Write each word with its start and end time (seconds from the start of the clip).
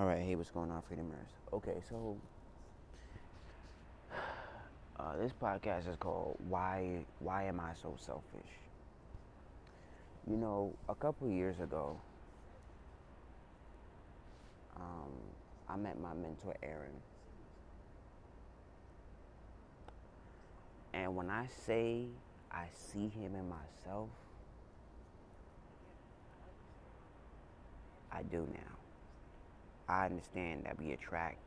All 0.00 0.06
right, 0.06 0.22
hey, 0.22 0.34
what's 0.34 0.50
going 0.50 0.70
on, 0.70 0.80
Freedomers? 0.80 1.28
Okay, 1.52 1.82
so 1.86 2.16
uh, 4.98 5.16
this 5.18 5.32
podcast 5.32 5.88
is 5.88 5.96
called 5.96 6.36
"Why 6.48 7.04
Why 7.18 7.44
Am 7.44 7.60
I 7.60 7.74
So 7.74 7.96
Selfish?" 7.98 8.52
You 10.26 10.36
know, 10.36 10.76
a 10.88 10.94
couple 10.94 11.28
years 11.30 11.60
ago, 11.60 12.00
um, 14.76 15.12
I 15.68 15.76
met 15.76 15.98
my 16.00 16.14
mentor, 16.14 16.56
Aaron, 16.62 17.02
and 20.92 21.16
when 21.16 21.30
I 21.30 21.48
say 21.66 22.08
I 22.50 22.66
see 22.74 23.08
him 23.08 23.34
in 23.34 23.48
myself, 23.48 24.10
I 28.12 28.22
do 28.22 28.46
now. 28.52 28.79
I 29.90 30.06
understand 30.06 30.64
that 30.66 30.80
we 30.80 30.92
attract 30.92 31.38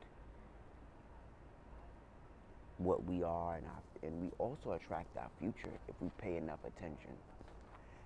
what 2.77 3.05
we 3.05 3.23
are 3.23 3.55
and, 3.55 3.65
our, 3.67 3.83
and 4.03 4.21
we 4.21 4.29
also 4.39 4.73
attract 4.73 5.15
our 5.17 5.29
future 5.39 5.71
if 5.87 5.95
we 6.01 6.09
pay 6.17 6.37
enough 6.37 6.59
attention. 6.65 7.11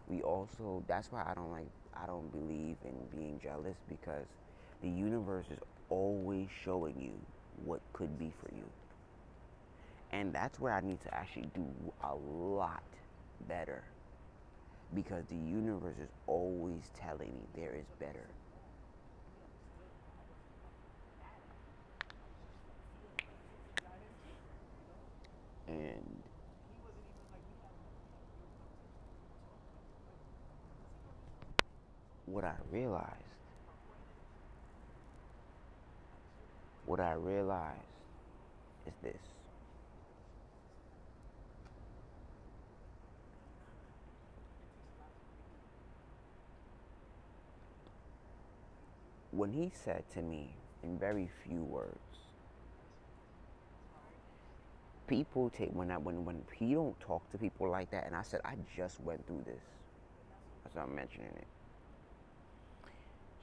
We 0.07 0.21
also 0.21 0.83
that's 0.87 1.11
why 1.11 1.23
I 1.29 1.33
don't 1.33 1.51
like 1.51 1.69
I 1.95 2.05
don't 2.05 2.31
believe 2.31 2.77
in 2.85 2.95
being 3.17 3.39
jealous 3.43 3.77
because 3.89 4.27
the 4.81 4.89
universe 4.89 5.47
is 5.51 5.59
always 5.89 6.49
showing 6.63 7.01
you 7.01 7.13
what 7.65 7.81
could 7.93 8.17
be 8.19 8.31
for 8.41 8.53
you. 8.55 8.65
And 10.11 10.33
that's 10.33 10.59
where 10.59 10.73
I 10.73 10.81
need 10.81 11.01
to 11.01 11.13
actually 11.13 11.49
do 11.55 11.65
a 12.03 12.15
lot 12.15 12.83
better 13.47 13.83
because 14.93 15.25
the 15.27 15.35
universe 15.35 15.97
is 15.99 16.09
always 16.27 16.91
telling 16.95 17.33
me 17.35 17.47
there 17.55 17.75
is 17.75 17.87
better. 17.99 18.27
And 25.67 26.23
what 32.25 32.45
I 32.45 32.57
realized, 32.71 33.23
what 36.85 36.99
I 36.99 37.13
realized 37.13 37.85
is 38.85 38.95
this. 39.01 39.23
When 49.31 49.53
he 49.53 49.69
said 49.69 50.09
to 50.11 50.21
me 50.23 50.55
in 50.83 50.97
very 50.99 51.27
few 51.27 51.63
words, 51.63 52.26
people 55.07 55.49
take 55.49 55.69
when 55.71 55.91
I 55.91 55.97
when 55.97 56.25
when 56.25 56.43
he 56.57 56.73
don't 56.73 56.99
talk 56.99 57.29
to 57.31 57.37
people 57.37 57.69
like 57.69 57.91
that, 57.91 58.05
and 58.05 58.15
I 58.15 58.21
said 58.21 58.41
I 58.45 58.55
just 58.75 58.99
went 59.01 59.25
through 59.25 59.43
this. 59.45 59.63
That's 60.63 60.75
why 60.75 60.83
I'm 60.83 60.95
mentioning 60.95 61.31
it. 61.35 61.47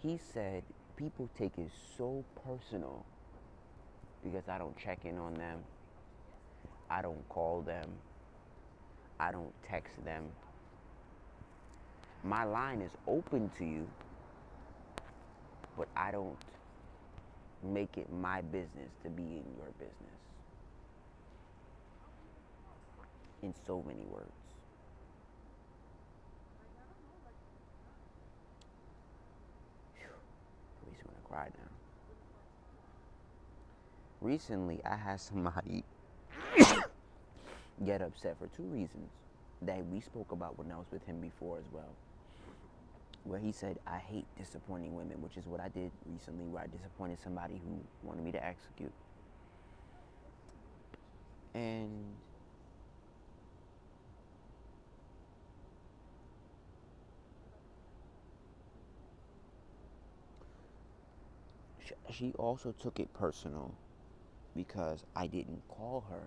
He 0.03 0.19
said 0.19 0.62
people 0.97 1.29
take 1.37 1.56
it 1.59 1.71
so 1.97 2.25
personal 2.47 3.05
because 4.23 4.48
I 4.48 4.59
don't 4.59 4.77
check 4.79 5.05
in 5.05 5.19
on 5.19 5.34
them. 5.34 5.61
I 6.91 7.03
don't 7.03 7.27
call 7.29 7.62
them. 7.62 7.89
I 9.19 9.33
don't 9.33 9.53
text 9.62 10.05
them. 10.05 10.25
My 12.23 12.45
line 12.45 12.81
is 12.81 12.93
open 13.06 13.51
to 13.59 13.65
you, 13.65 13.89
but 15.77 15.89
I 15.97 16.11
don't 16.11 16.37
make 17.62 17.97
it 17.97 18.12
my 18.12 18.41
business 18.43 18.91
to 19.03 19.11
be 19.11 19.23
in 19.23 19.45
your 19.56 19.73
business. 19.78 20.23
In 23.45 23.55
so 23.67 23.84
many 23.87 24.05
words. 24.06 24.32
Whew. 29.99 30.09
Makes 30.87 31.05
me 31.05 31.10
want 31.12 31.22
to 31.22 31.28
cry 31.28 31.49
now. 31.59 31.71
Recently, 34.21 34.81
I 34.84 34.97
had 34.97 35.21
somebody 35.21 35.84
get 37.84 38.00
upset 38.00 38.38
for 38.38 38.47
two 38.56 38.62
reasons 38.62 39.10
that 39.62 39.84
we 39.87 40.00
spoke 40.00 40.32
about 40.32 40.59
when 40.59 40.72
I 40.72 40.76
was 40.76 40.87
with 40.91 41.05
him 41.05 41.21
before 41.21 41.59
as 41.59 41.71
well. 41.72 41.94
Where 43.25 43.38
he 43.38 43.53
said, 43.53 43.78
I 43.87 43.99
hate 43.99 44.25
disappointing 44.38 44.94
women, 44.94 45.21
which 45.22 45.37
is 45.37 45.47
what 45.47 45.61
I 45.61 45.69
did 45.69 45.91
recently, 46.11 46.47
where 46.47 46.62
I 46.62 46.66
disappointed 46.66 47.19
somebody 47.22 47.55
who 47.55 47.78
wanted 48.06 48.25
me 48.25 48.32
to 48.32 48.44
execute. 48.44 48.93
And 51.55 52.05
she 62.11 62.33
also 62.39 62.72
took 62.72 63.00
it 63.00 63.12
personal 63.15 63.75
because 64.56 65.05
I 65.17 65.27
didn't 65.27 65.62
call 65.69 66.05
her 66.11 66.22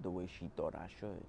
the 0.00 0.10
way 0.10 0.26
she 0.26 0.50
thought 0.56 0.74
I 0.74 0.88
should. 1.00 1.24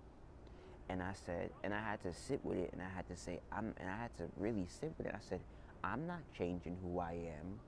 And 0.89 1.03
I 1.03 1.13
said, 1.13 1.51
and 1.63 1.73
I 1.73 1.81
had 1.81 2.01
to 2.03 2.13
sit 2.13 2.43
with 2.43 2.57
it 2.57 2.71
and 2.73 2.81
I 2.81 2.89
had 2.89 3.07
to 3.09 3.15
say, 3.15 3.39
I'm, 3.51 3.73
and 3.79 3.89
I 3.89 3.97
had 3.97 4.15
to 4.17 4.25
really 4.37 4.67
sit 4.67 4.93
with 4.97 5.07
it. 5.07 5.13
I 5.15 5.19
said, 5.21 5.41
I'm 5.83 6.07
not 6.07 6.21
changing 6.37 6.77
who 6.81 6.99
I 6.99 7.13
am 7.13 7.59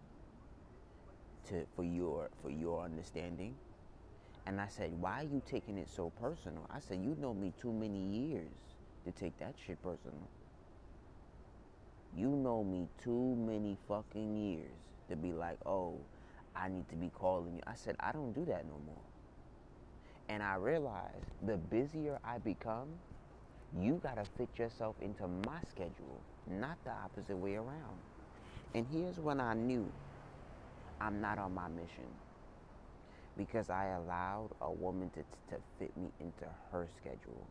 to, 1.50 1.66
for 1.76 1.84
your, 1.84 2.30
for 2.42 2.50
your 2.50 2.84
understanding. 2.84 3.56
And 4.48 4.60
I 4.60 4.68
said, 4.68 4.92
why 5.00 5.22
are 5.22 5.24
you 5.24 5.42
taking 5.46 5.78
it 5.78 5.88
so 5.90 6.12
personal? 6.22 6.66
I 6.72 6.80
said, 6.80 7.00
you 7.04 7.16
know 7.20 7.34
me 7.34 7.54
too 7.62 7.72
many 7.72 8.00
years 8.00 8.50
to 9.06 9.12
take 9.12 9.38
that 9.40 9.56
shit 9.66 9.82
personal. 9.84 10.30
You 12.16 12.30
know 12.30 12.64
me 12.64 12.88
too 13.02 13.36
many 13.38 13.78
fucking 13.88 14.36
years 14.36 14.72
to 15.10 15.16
be 15.16 15.32
like, 15.32 15.58
oh, 15.66 16.00
I 16.56 16.68
need 16.68 16.90
to 16.90 16.96
be 16.96 17.10
calling 17.10 17.56
you. 17.56 17.62
I 17.66 17.76
said, 17.76 17.96
I 18.00 18.12
don't 18.12 18.34
do 18.34 18.46
that 18.46 18.66
no 18.66 18.80
more. 18.86 19.04
And 20.30 20.44
I 20.44 20.56
realized 20.56 21.26
the 21.46 21.58
busier 21.58 22.20
I 22.24 22.38
become, 22.38 22.90
you 23.80 24.00
got 24.04 24.18
to 24.18 24.26
fit 24.38 24.50
yourself 24.58 24.96
into 25.02 25.28
my 25.28 25.60
schedule, 25.70 26.22
not 26.50 26.78
the 26.84 26.92
opposite 26.92 27.38
way 27.38 27.56
around. 27.56 28.00
And 28.74 28.86
here's 28.92 29.20
when 29.20 29.40
I 29.40 29.54
knew 29.54 29.92
I'm 31.00 31.22
not 31.22 31.38
on 31.38 31.54
my 31.54 31.68
mission 31.68 32.08
because 33.38 33.70
I 33.70 33.88
allowed 33.88 34.50
a 34.62 34.72
woman 34.72 35.10
to, 35.12 35.22
to 35.56 35.62
fit 35.80 35.96
me 35.98 36.12
into 36.20 36.46
her 36.72 36.88
schedule. 36.98 37.48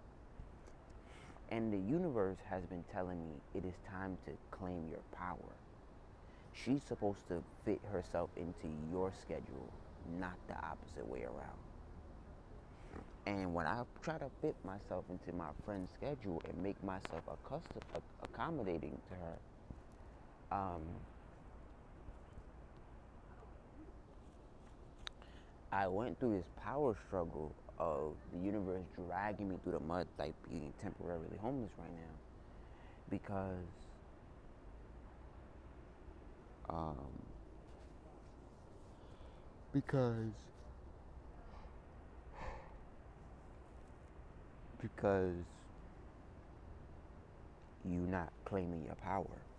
And 1.50 1.72
the 1.72 1.78
universe 1.78 2.38
has 2.48 2.64
been 2.66 2.84
telling 2.92 3.24
me 3.24 3.34
it 3.54 3.64
is 3.64 3.74
time 3.88 4.18
to 4.26 4.32
claim 4.50 4.88
your 4.88 5.02
power. 5.12 5.56
She's 6.52 6.82
supposed 6.84 7.26
to 7.28 7.42
fit 7.64 7.80
herself 7.92 8.30
into 8.36 8.68
your 8.90 9.12
schedule, 9.22 9.72
not 10.20 10.38
the 10.48 10.54
opposite 10.54 11.06
way 11.06 11.24
around. 11.24 11.58
And 13.26 13.54
when 13.54 13.66
I 13.66 13.82
try 14.02 14.18
to 14.18 14.30
fit 14.40 14.56
myself 14.64 15.04
into 15.10 15.32
my 15.32 15.50
friend's 15.64 15.90
schedule 15.92 16.42
and 16.48 16.62
make 16.62 16.82
myself 16.82 17.24
accommodating 18.22 19.00
to 19.08 19.14
her, 19.14 19.38
um, 20.50 20.82
I 25.72 25.88
went 25.88 26.18
through 26.20 26.36
this 26.38 26.48
power 26.56 26.96
struggle 27.06 27.54
of 27.80 28.16
the 28.32 28.38
universe 28.38 28.84
dragging 28.94 29.48
me 29.48 29.56
through 29.64 29.72
the 29.72 29.80
mud, 29.80 30.06
like 30.18 30.34
being 30.48 30.74
temporarily 30.82 31.38
homeless 31.40 31.72
right 31.78 31.92
now, 31.92 32.14
because 33.10 33.66
um, 36.68 37.26
because 39.72 40.32
because 44.80 45.44
you 47.84 47.98
not 48.00 48.32
claiming 48.44 48.84
your 48.84 48.96
power. 48.96 49.49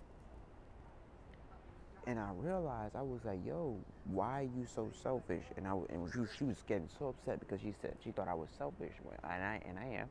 And 2.07 2.19
I 2.19 2.31
realized 2.33 2.95
I 2.95 3.01
was 3.03 3.23
like, 3.25 3.39
"Yo, 3.45 3.83
why 4.05 4.41
are 4.41 4.43
you 4.43 4.65
so 4.65 4.91
selfish?" 4.91 5.45
And 5.57 5.67
I 5.67 5.73
and 5.89 6.11
she, 6.11 6.37
she 6.37 6.43
was 6.43 6.61
getting 6.63 6.89
so 6.89 7.09
upset 7.09 7.39
because 7.39 7.61
she 7.61 7.73
said 7.73 7.97
she 8.03 8.11
thought 8.11 8.27
I 8.27 8.33
was 8.33 8.49
selfish, 8.51 8.93
and 9.23 9.43
I 9.43 9.61
and 9.65 9.77
I 9.79 9.85
am. 9.85 10.09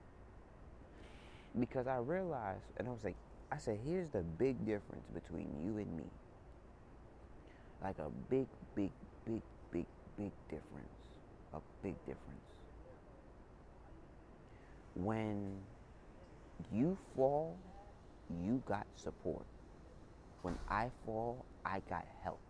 Because 1.58 1.86
I 1.86 1.96
realized, 1.98 2.64
and 2.76 2.88
I 2.88 2.90
was 2.92 3.04
like, 3.04 3.16
I 3.50 3.58
said, 3.58 3.78
"Here's 3.84 4.10
the 4.10 4.22
big 4.22 4.64
difference 4.64 5.06
between 5.12 5.48
you 5.64 5.78
and 5.78 5.96
me. 5.96 6.04
Like 7.82 7.98
a 7.98 8.10
big, 8.10 8.46
big, 8.74 8.92
big, 9.24 9.42
big, 9.72 9.86
big 10.16 10.32
difference. 10.48 10.94
A 11.52 11.60
big 11.82 11.96
difference. 12.06 12.44
When 14.94 15.62
you 16.72 16.96
fall, 17.14 17.58
you 18.28 18.62
got 18.66 18.86
support." 18.96 19.46
when 20.42 20.58
I 20.68 20.90
fall, 21.04 21.46
I 21.64 21.80
got 21.88 22.06
help. 22.22 22.40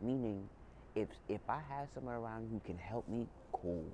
Meaning, 0.00 0.48
if 0.94 1.08
if 1.28 1.40
I 1.48 1.60
have 1.68 1.88
someone 1.94 2.14
around 2.14 2.48
who 2.50 2.60
can 2.66 2.78
help 2.78 3.08
me, 3.08 3.26
cool. 3.52 3.86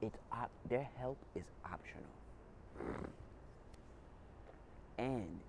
It's 0.00 0.18
op- 0.32 0.50
their 0.68 0.88
help 0.98 1.18
is 1.34 1.44
optional. 1.64 2.10
And 4.98 5.40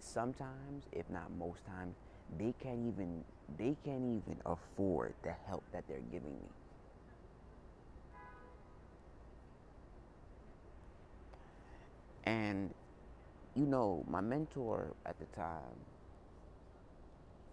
sometimes, 0.00 0.84
if 0.92 1.08
not 1.10 1.30
most 1.32 1.64
times, 1.66 1.96
they 2.38 2.54
can't 2.62 2.86
even 2.88 3.24
they 3.58 3.76
can't 3.84 4.04
even 4.04 4.40
afford 4.46 5.14
the 5.22 5.32
help 5.46 5.64
that 5.72 5.84
they're 5.88 6.00
giving 6.12 6.34
me. 6.40 6.48
And 12.24 12.74
you 13.54 13.66
know, 13.66 14.04
my 14.08 14.20
mentor 14.20 14.94
at 15.06 15.18
the 15.18 15.26
time, 15.26 15.78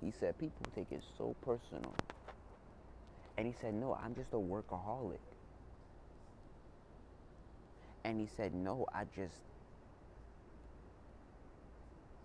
he 0.02 0.12
said 0.12 0.38
people 0.38 0.66
take 0.76 0.92
it 0.92 1.04
so 1.18 1.36
personal. 1.42 1.96
And 3.38 3.46
he 3.48 3.54
said, 3.54 3.74
No, 3.74 3.94
I'm 3.94 4.16
just 4.16 4.34
a 4.34 4.38
workaholic. 4.38 5.20
And 8.04 8.20
he 8.20 8.28
said, 8.28 8.54
No, 8.54 8.86
I 8.94 9.06
just, 9.06 9.42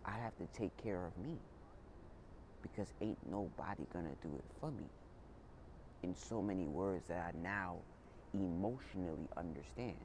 I 0.07 0.13
have 0.13 0.37
to 0.39 0.47
take 0.47 0.77
care 0.79 1.05
of 1.07 1.17
me. 1.19 1.39
Because 2.63 2.93
ain't 3.01 3.27
nobody 3.31 3.87
gonna 3.93 4.15
do 4.21 4.37
it 4.39 4.45
for 4.61 4.71
me. 4.71 4.91
In 6.03 6.15
so 6.15 6.41
many 6.41 6.67
words 6.67 7.09
that 7.09 7.35
I 7.35 7.39
now 7.39 7.85
emotionally 8.33 9.29
understand. 9.37 9.99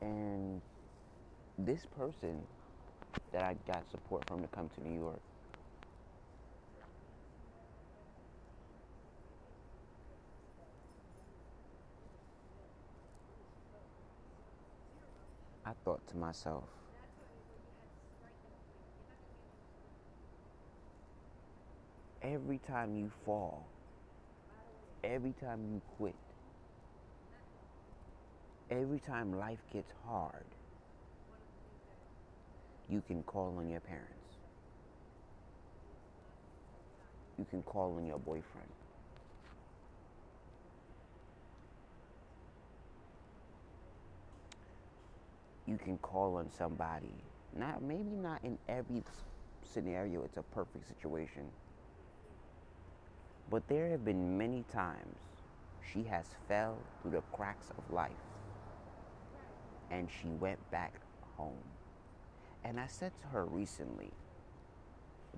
And 0.00 0.62
this 1.58 1.86
person 1.86 2.42
that 3.32 3.42
I 3.42 3.54
got 3.70 3.90
support 3.90 4.26
from 4.26 4.42
to 4.42 4.48
come 4.48 4.68
to 4.76 4.88
New 4.88 4.98
York, 5.00 5.20
I 15.64 15.72
thought 15.84 16.06
to 16.08 16.16
myself, 16.16 16.64
every 22.22 22.58
time 22.58 22.96
you 22.96 23.10
fall, 23.24 23.66
every 25.04 25.32
time 25.32 25.60
you 25.72 25.82
quit, 25.98 26.16
every 28.70 29.00
time 29.00 29.38
life 29.38 29.60
gets 29.72 29.92
hard, 30.04 30.44
you 32.88 33.02
can 33.06 33.22
call 33.24 33.54
on 33.58 33.70
your 33.70 33.80
parents. 33.80 34.12
You 37.38 37.46
can 37.50 37.62
call 37.62 37.96
on 37.96 38.06
your 38.06 38.18
boyfriend. 38.18 38.68
You 45.66 45.78
can 45.78 45.98
call 45.98 46.36
on 46.36 46.50
somebody. 46.50 47.12
Not 47.58 47.82
maybe 47.82 48.16
not 48.16 48.44
in 48.44 48.58
every 48.68 49.02
scenario 49.64 50.22
it's 50.24 50.36
a 50.36 50.42
perfect 50.42 50.86
situation. 50.88 51.44
But 53.50 53.68
there 53.68 53.88
have 53.90 54.04
been 54.04 54.38
many 54.38 54.64
times 54.72 55.18
she 55.92 56.04
has 56.04 56.26
fell 56.48 56.78
through 57.02 57.12
the 57.12 57.22
cracks 57.32 57.70
of 57.78 57.90
life 57.90 58.12
and 59.90 60.08
she 60.10 60.28
went 60.28 60.70
back 60.70 60.94
home. 61.36 61.75
And 62.66 62.80
I 62.80 62.88
said 62.88 63.12
to 63.22 63.28
her 63.28 63.46
recently, 63.46 64.10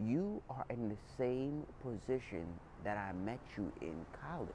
You 0.02 0.42
are 0.48 0.64
in 0.70 0.88
the 0.88 0.96
same 1.18 1.66
position 1.82 2.58
that 2.82 2.96
I 2.96 3.12
met 3.12 3.40
you 3.58 3.70
in 3.82 4.06
college. 4.12 4.54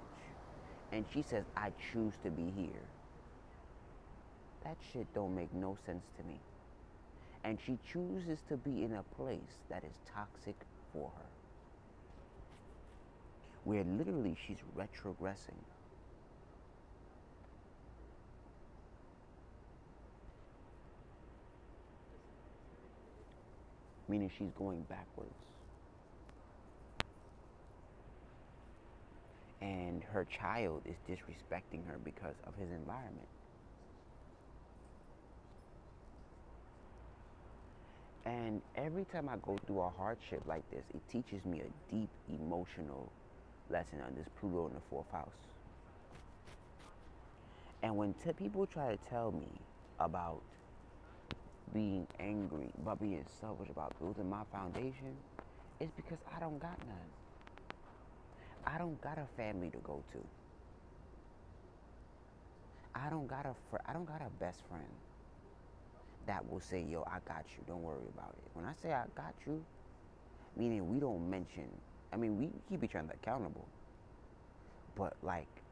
And 0.91 1.05
she 1.13 1.21
says, 1.21 1.45
I 1.55 1.71
choose 1.93 2.15
to 2.23 2.31
be 2.31 2.51
here. 2.57 2.89
That 4.65 4.77
shit 4.91 5.13
don't 5.13 5.35
make 5.35 5.53
no 5.53 5.77
sense 5.85 6.05
to 6.17 6.23
me. 6.23 6.39
And 7.43 7.59
she 7.63 7.77
chooses 7.93 8.39
to 8.49 8.57
be 8.57 8.83
in 8.83 8.93
a 8.93 9.03
place 9.15 9.59
that 9.69 9.83
is 9.83 9.95
toxic 10.11 10.55
for 10.91 11.11
her. 11.17 11.29
Where 13.65 13.83
literally 13.83 14.35
she's 14.47 14.59
retrogressing. 14.75 15.61
Meaning 24.07 24.29
she's 24.37 24.51
going 24.51 24.83
backwards. 24.83 25.35
And 29.61 30.03
her 30.03 30.25
child 30.25 30.83
is 30.85 30.97
disrespecting 31.07 31.87
her 31.87 31.97
because 32.03 32.35
of 32.45 32.55
his 32.55 32.71
environment. 32.71 33.29
And 38.25 38.61
every 38.75 39.05
time 39.05 39.29
I 39.29 39.37
go 39.37 39.57
through 39.57 39.81
a 39.81 39.89
hardship 39.89 40.43
like 40.45 40.69
this, 40.69 40.85
it 40.93 41.07
teaches 41.09 41.45
me 41.45 41.61
a 41.61 41.91
deep 41.93 42.09
emotional 42.29 43.11
lesson 43.69 44.01
on 44.01 44.15
this 44.15 44.27
Pluto 44.39 44.67
in 44.67 44.73
the 44.75 44.81
fourth 44.89 45.09
house. 45.11 45.33
And 47.83 47.97
when 47.97 48.13
t- 48.13 48.33
people 48.33 48.67
try 48.67 48.91
to 48.95 48.97
tell 49.09 49.31
me 49.31 49.49
about 49.99 50.43
being 51.73 52.07
angry, 52.19 52.71
about 52.79 52.99
being 53.01 53.25
selfish, 53.27 53.69
about 53.69 53.99
building 53.99 54.29
my 54.29 54.45
foundation, 54.45 55.23
it's 55.79 55.91
because 55.91 56.23
I 56.31 56.39
don't 56.39 56.59
got 56.59 56.79
none. 56.85 57.11
I 58.65 58.77
don't 58.77 58.99
got 59.01 59.17
a 59.19 59.27
family 59.27 59.71
to 59.71 59.79
go 59.79 60.03
to. 60.13 60.29
I 62.95 63.09
don't 63.09 63.27
got 63.27 63.45
a 63.45 63.53
fr- 63.53 63.83
I 63.85 63.93
don't 63.93 64.05
got 64.05 64.21
a 64.21 64.29
best 64.29 64.63
friend 64.67 65.01
that 66.25 66.47
will 66.49 66.59
say, 66.61 66.81
"Yo, 66.83 67.03
I 67.07 67.19
got 67.25 67.57
you. 67.57 67.63
Don't 67.67 67.83
worry 67.83 68.07
about 68.07 68.35
it." 68.37 68.49
When 68.53 68.65
I 68.65 68.73
say 68.73 68.93
I 68.93 69.07
got 69.15 69.45
you, 69.45 69.65
meaning 70.55 70.89
we 70.89 70.99
don't 70.99 71.29
mention. 71.29 71.81
I 72.11 72.17
mean, 72.17 72.37
we 72.37 72.51
keep 72.69 72.83
each 72.83 72.95
other 72.95 73.13
accountable, 73.13 73.69
but 74.95 75.17
like, 75.23 75.63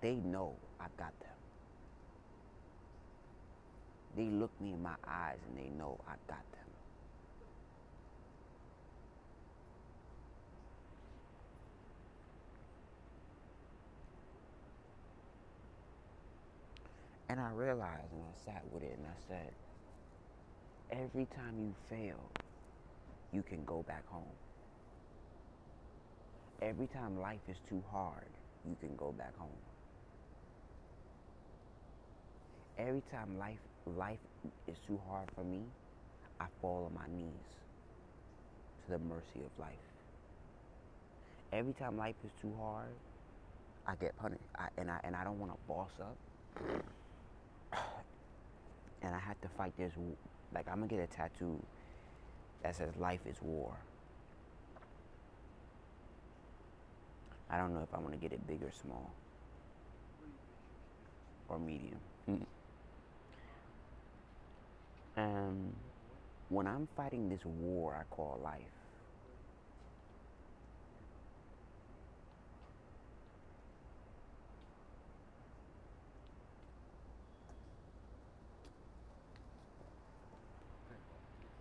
they 0.00 0.16
know 0.16 0.58
I 0.80 0.88
got 0.96 1.18
them. 1.20 1.31
They 4.16 4.24
look 4.24 4.50
me 4.60 4.72
in 4.72 4.82
my 4.82 4.96
eyes 5.08 5.38
and 5.48 5.58
they 5.58 5.70
know 5.70 5.98
I 6.06 6.14
got 6.28 6.44
them. 6.52 6.68
And 17.28 17.40
I 17.40 17.50
realized 17.50 18.12
and 18.12 18.22
I 18.22 18.34
sat 18.44 18.62
with 18.70 18.82
it 18.82 18.98
and 18.98 19.06
I 19.06 19.18
said, 19.26 19.52
every 20.90 21.26
time 21.26 21.54
you 21.58 21.74
fail, 21.88 22.30
you 23.32 23.42
can 23.42 23.64
go 23.64 23.82
back 23.88 24.06
home. 24.06 24.36
Every 26.60 26.86
time 26.86 27.20
life 27.20 27.40
is 27.48 27.56
too 27.68 27.82
hard, 27.90 28.28
you 28.68 28.76
can 28.80 28.94
go 28.96 29.12
back 29.12 29.36
home. 29.38 29.56
Every 32.78 33.02
time 33.10 33.38
life 33.38 33.60
life 33.86 34.18
is 34.68 34.76
too 34.86 35.00
hard 35.08 35.28
for 35.34 35.44
me, 35.44 35.60
I 36.40 36.46
fall 36.60 36.86
on 36.86 36.94
my 36.94 37.06
knees 37.16 37.34
to 38.84 38.90
the 38.92 38.98
mercy 38.98 39.40
of 39.44 39.58
life. 39.58 39.70
Every 41.52 41.72
time 41.74 41.96
life 41.98 42.16
is 42.24 42.30
too 42.40 42.52
hard, 42.60 42.88
I 43.86 43.94
get 43.96 44.16
punished, 44.16 44.42
I, 44.58 44.68
and 44.78 44.90
I 44.90 45.00
and 45.04 45.14
I 45.16 45.24
don't 45.24 45.38
want 45.38 45.52
to 45.52 45.58
boss 45.68 45.90
up, 46.00 46.16
and 49.02 49.14
I 49.14 49.18
have 49.18 49.40
to 49.42 49.48
fight 49.48 49.76
this. 49.76 49.92
Like 50.54 50.68
I'm 50.68 50.76
gonna 50.76 50.86
get 50.88 51.00
a 51.00 51.06
tattoo 51.06 51.60
that 52.62 52.76
says 52.76 52.96
"Life 52.98 53.20
is 53.26 53.36
War." 53.42 53.76
I 57.50 57.58
don't 57.58 57.74
know 57.74 57.82
if 57.82 57.92
I 57.94 57.98
want 57.98 58.12
to 58.12 58.18
get 58.18 58.32
it 58.32 58.46
big 58.46 58.62
or 58.62 58.72
small 58.72 59.10
or 61.48 61.58
medium. 61.58 62.00
Hmm. 62.26 62.44
Um, 65.16 65.74
when 66.48 66.66
I'm 66.66 66.88
fighting 66.96 67.28
this 67.28 67.44
war 67.44 67.94
I 67.94 68.04
call 68.14 68.40
life, 68.42 68.60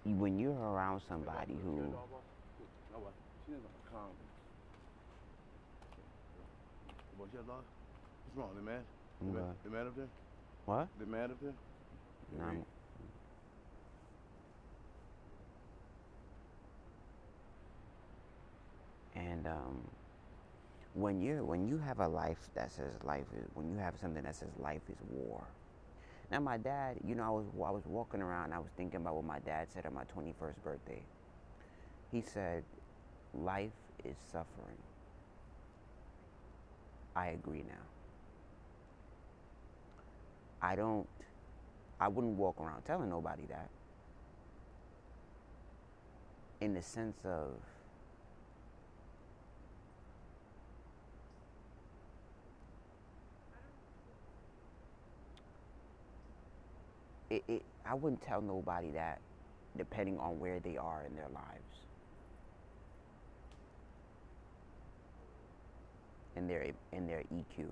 when 0.05 0.39
you're 0.39 0.53
around 0.53 1.01
somebody 1.07 1.55
who 1.63 1.93
What's 8.31 8.37
wrong, 8.37 8.55
the 8.55 8.61
man? 8.61 8.81
The 9.19 9.25
man, 9.25 9.55
the 9.63 9.69
man 9.69 9.87
up 9.87 9.95
there? 9.95 10.09
What? 10.65 10.87
They 10.97 11.05
mad 11.05 11.31
up 11.31 11.39
there? 11.41 11.53
No. 12.37 12.65
And 19.29 19.47
um, 19.47 19.81
when 20.93 21.21
you 21.21 21.45
when 21.45 21.67
you 21.67 21.77
have 21.77 21.99
a 21.99 22.07
life 22.07 22.49
that 22.55 22.71
says 22.71 22.91
life 23.03 23.25
is 23.37 23.45
when 23.53 23.69
you 23.69 23.77
have 23.77 23.95
something 23.99 24.23
that 24.23 24.35
says 24.35 24.49
life 24.59 24.81
is 24.89 24.97
war. 25.09 25.43
Now 26.31 26.39
my 26.39 26.57
dad, 26.57 26.97
you 27.05 27.15
know, 27.15 27.23
I 27.23 27.29
was 27.29 27.45
I 27.55 27.71
was 27.71 27.85
walking 27.85 28.21
around. 28.21 28.53
I 28.53 28.59
was 28.59 28.69
thinking 28.77 29.01
about 29.01 29.15
what 29.15 29.25
my 29.25 29.39
dad 29.39 29.67
said 29.73 29.85
on 29.85 29.93
my 29.93 30.03
21st 30.03 30.63
birthday. 30.63 31.01
He 32.11 32.21
said, 32.21 32.63
"Life 33.33 33.71
is 34.03 34.15
suffering." 34.31 34.77
I 37.15 37.27
agree 37.27 37.63
now. 37.67 37.85
I 40.61 40.75
don't. 40.75 41.07
I 41.99 42.07
wouldn't 42.07 42.37
walk 42.37 42.59
around 42.59 42.83
telling 42.83 43.09
nobody 43.09 43.43
that. 43.49 43.69
In 46.59 46.73
the 46.73 46.81
sense 46.81 47.17
of 47.25 47.51
it, 57.31 57.43
it, 57.47 57.61
I 57.85 57.93
wouldn't 57.95 58.21
tell 58.21 58.41
nobody 58.41 58.91
that 58.91 59.21
depending 59.77 60.19
on 60.19 60.37
where 60.39 60.59
they 60.59 60.75
are 60.75 61.05
in 61.07 61.15
their 61.15 61.29
lives. 61.33 61.47
In 66.35 66.47
their 66.47 66.67
in 66.91 67.07
their 67.07 67.23
EQ. 67.33 67.67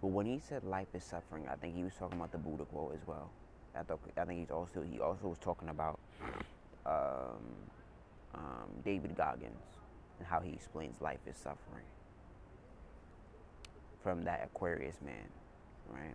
But 0.00 0.08
when 0.08 0.26
he 0.26 0.38
said 0.38 0.64
life 0.64 0.86
is 0.94 1.04
suffering, 1.04 1.46
I 1.50 1.56
think 1.56 1.74
he 1.74 1.82
was 1.84 1.92
talking 1.98 2.18
about 2.18 2.32
the 2.32 2.38
Buddha 2.38 2.64
quote 2.64 2.94
as 2.94 3.06
well. 3.06 3.30
I 3.74 3.82
thought 3.82 4.00
I 4.16 4.24
think 4.24 4.40
he's 4.40 4.50
also 4.50 4.82
he 4.82 5.00
also 5.00 5.28
was 5.28 5.38
talking 5.38 5.68
about 5.68 5.98
um, 6.86 7.42
um, 8.34 8.68
David 8.84 9.14
Goggins 9.14 9.62
and 10.18 10.26
how 10.26 10.40
he 10.40 10.52
explains 10.52 11.00
life 11.00 11.20
is 11.26 11.36
suffering 11.36 11.84
from 14.02 14.24
that 14.24 14.42
Aquarius 14.44 14.96
man 15.04 15.26
right? 15.90 16.14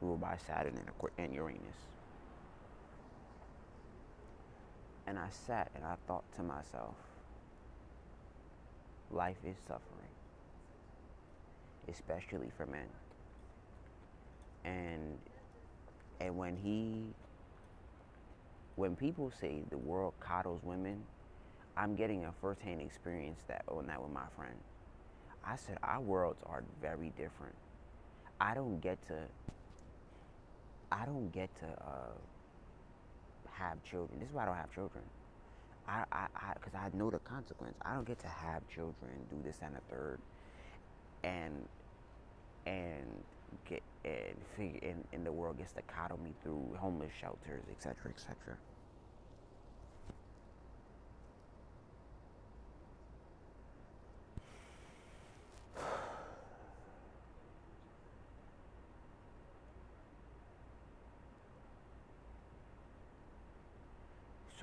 Ruled 0.00 0.20
by 0.20 0.36
Saturn 0.46 0.78
and, 1.18 1.34
Uranus. 1.34 1.60
And 5.06 5.18
I 5.18 5.28
sat 5.30 5.70
and 5.74 5.84
I 5.84 5.96
thought 6.06 6.24
to 6.36 6.42
myself, 6.42 6.94
life 9.10 9.36
is 9.46 9.56
suffering, 9.66 10.08
especially 11.88 12.50
for 12.56 12.66
men. 12.66 12.88
And 14.64 15.18
and 16.20 16.36
when 16.36 16.56
he 16.56 17.14
when 18.76 18.96
people 18.96 19.30
say 19.40 19.62
the 19.70 19.78
world 19.78 20.14
coddles 20.20 20.62
women, 20.64 21.04
I'm 21.76 21.94
getting 21.96 22.24
a 22.24 22.32
firsthand 22.40 22.80
experience 22.80 23.40
that 23.48 23.62
on 23.68 23.86
that 23.88 24.02
with 24.02 24.12
my 24.12 24.26
friend. 24.36 24.56
I 25.44 25.56
said 25.56 25.78
our 25.82 26.00
worlds 26.00 26.42
are 26.46 26.64
very 26.82 27.12
different. 27.16 27.54
I 28.40 28.54
don't 28.54 28.80
get 28.80 28.98
to 29.08 29.14
I 30.92 31.06
don't 31.06 31.32
get 31.32 31.50
to 31.56 31.66
uh, 31.66 32.14
have 33.50 33.82
children. 33.82 34.20
This 34.20 34.28
is 34.28 34.34
why 34.34 34.42
I 34.42 34.46
don't 34.46 34.56
have 34.56 34.72
children. 34.72 35.02
I, 35.86 36.04
I, 36.12 36.26
because 36.54 36.74
I, 36.74 36.86
I, 36.86 36.96
know 36.96 37.10
the 37.10 37.18
consequence. 37.18 37.74
I 37.82 37.94
don't 37.94 38.06
get 38.06 38.18
to 38.20 38.28
have 38.28 38.62
children, 38.68 39.10
do 39.28 39.36
this 39.44 39.58
and 39.62 39.74
a 39.76 39.94
third, 39.94 40.18
and 41.24 41.68
and 42.66 43.04
get 43.68 43.82
and 44.04 44.34
figure 44.56 44.80
and, 44.88 45.04
and 45.12 45.26
the 45.26 45.32
world 45.32 45.58
gets 45.58 45.72
to 45.72 45.82
coddle 45.82 46.18
me 46.18 46.30
through 46.42 46.76
homeless 46.78 47.12
shelters, 47.20 47.64
etc., 47.70 47.96
etc. 48.08 48.34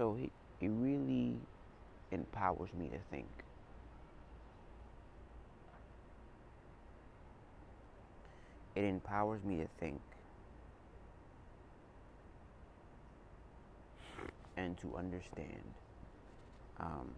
So 0.01 0.15
it, 0.15 0.31
it 0.60 0.70
really 0.70 1.38
empowers 2.12 2.74
me 2.74 2.89
to 2.89 2.98
think. 3.12 3.27
It 8.75 8.84
empowers 8.84 9.43
me 9.43 9.58
to 9.58 9.67
think 9.79 10.01
and 14.58 14.75
to 14.79 14.96
understand. 14.98 15.75
Um, 16.79 17.13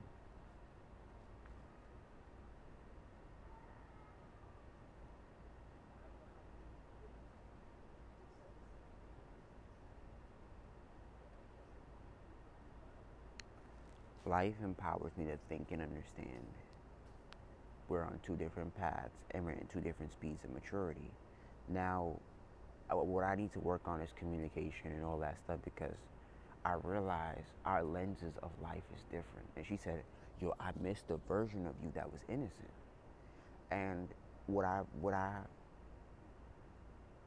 life 14.25 14.55
empowers 14.63 15.11
me 15.17 15.25
to 15.25 15.37
think 15.49 15.71
and 15.71 15.81
understand. 15.81 16.45
We're 17.89 18.03
on 18.03 18.19
two 18.25 18.35
different 18.35 18.75
paths 18.77 19.13
and 19.31 19.43
we're 19.43 19.51
in 19.51 19.67
two 19.71 19.81
different 19.81 20.11
speeds 20.13 20.43
of 20.43 20.53
maturity. 20.53 21.11
Now, 21.69 22.19
uh, 22.89 22.95
what 22.95 23.23
I 23.23 23.35
need 23.35 23.51
to 23.53 23.59
work 23.59 23.81
on 23.85 24.01
is 24.01 24.09
communication 24.17 24.91
and 24.91 25.03
all 25.03 25.19
that 25.19 25.37
stuff 25.43 25.59
because 25.63 25.95
I 26.65 26.75
realize 26.83 27.43
our 27.65 27.83
lenses 27.83 28.33
of 28.41 28.51
life 28.61 28.83
is 28.95 29.01
different. 29.11 29.47
And 29.57 29.65
she 29.65 29.77
said, 29.77 30.03
"Yo, 30.41 30.53
I 30.59 30.71
missed 30.81 31.07
the 31.09 31.17
version 31.27 31.67
of 31.67 31.75
you 31.83 31.91
that 31.95 32.11
was 32.11 32.21
innocent." 32.29 32.71
And 33.71 34.07
what 34.47 34.65
I 34.65 34.81
what 35.01 35.13
I 35.13 35.41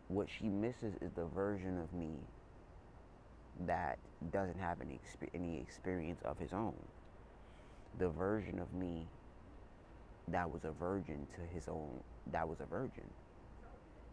what 0.08 0.28
she 0.30 0.48
misses 0.48 0.94
is 1.00 1.10
the 1.16 1.24
version 1.24 1.78
of 1.78 1.92
me 1.92 2.14
that 3.64 3.98
doesn't 4.32 4.58
have 4.58 4.80
any 4.80 5.00
any 5.34 5.58
experience 5.60 6.20
of 6.24 6.38
his 6.38 6.52
own. 6.52 6.74
The 7.98 8.08
version 8.08 8.58
of 8.58 8.72
me 8.74 9.06
that 10.28 10.50
was 10.50 10.64
a 10.64 10.72
virgin 10.72 11.26
to 11.36 11.40
his 11.54 11.68
own 11.68 12.00
that 12.32 12.48
was 12.48 12.60
a 12.60 12.66
virgin. 12.66 13.04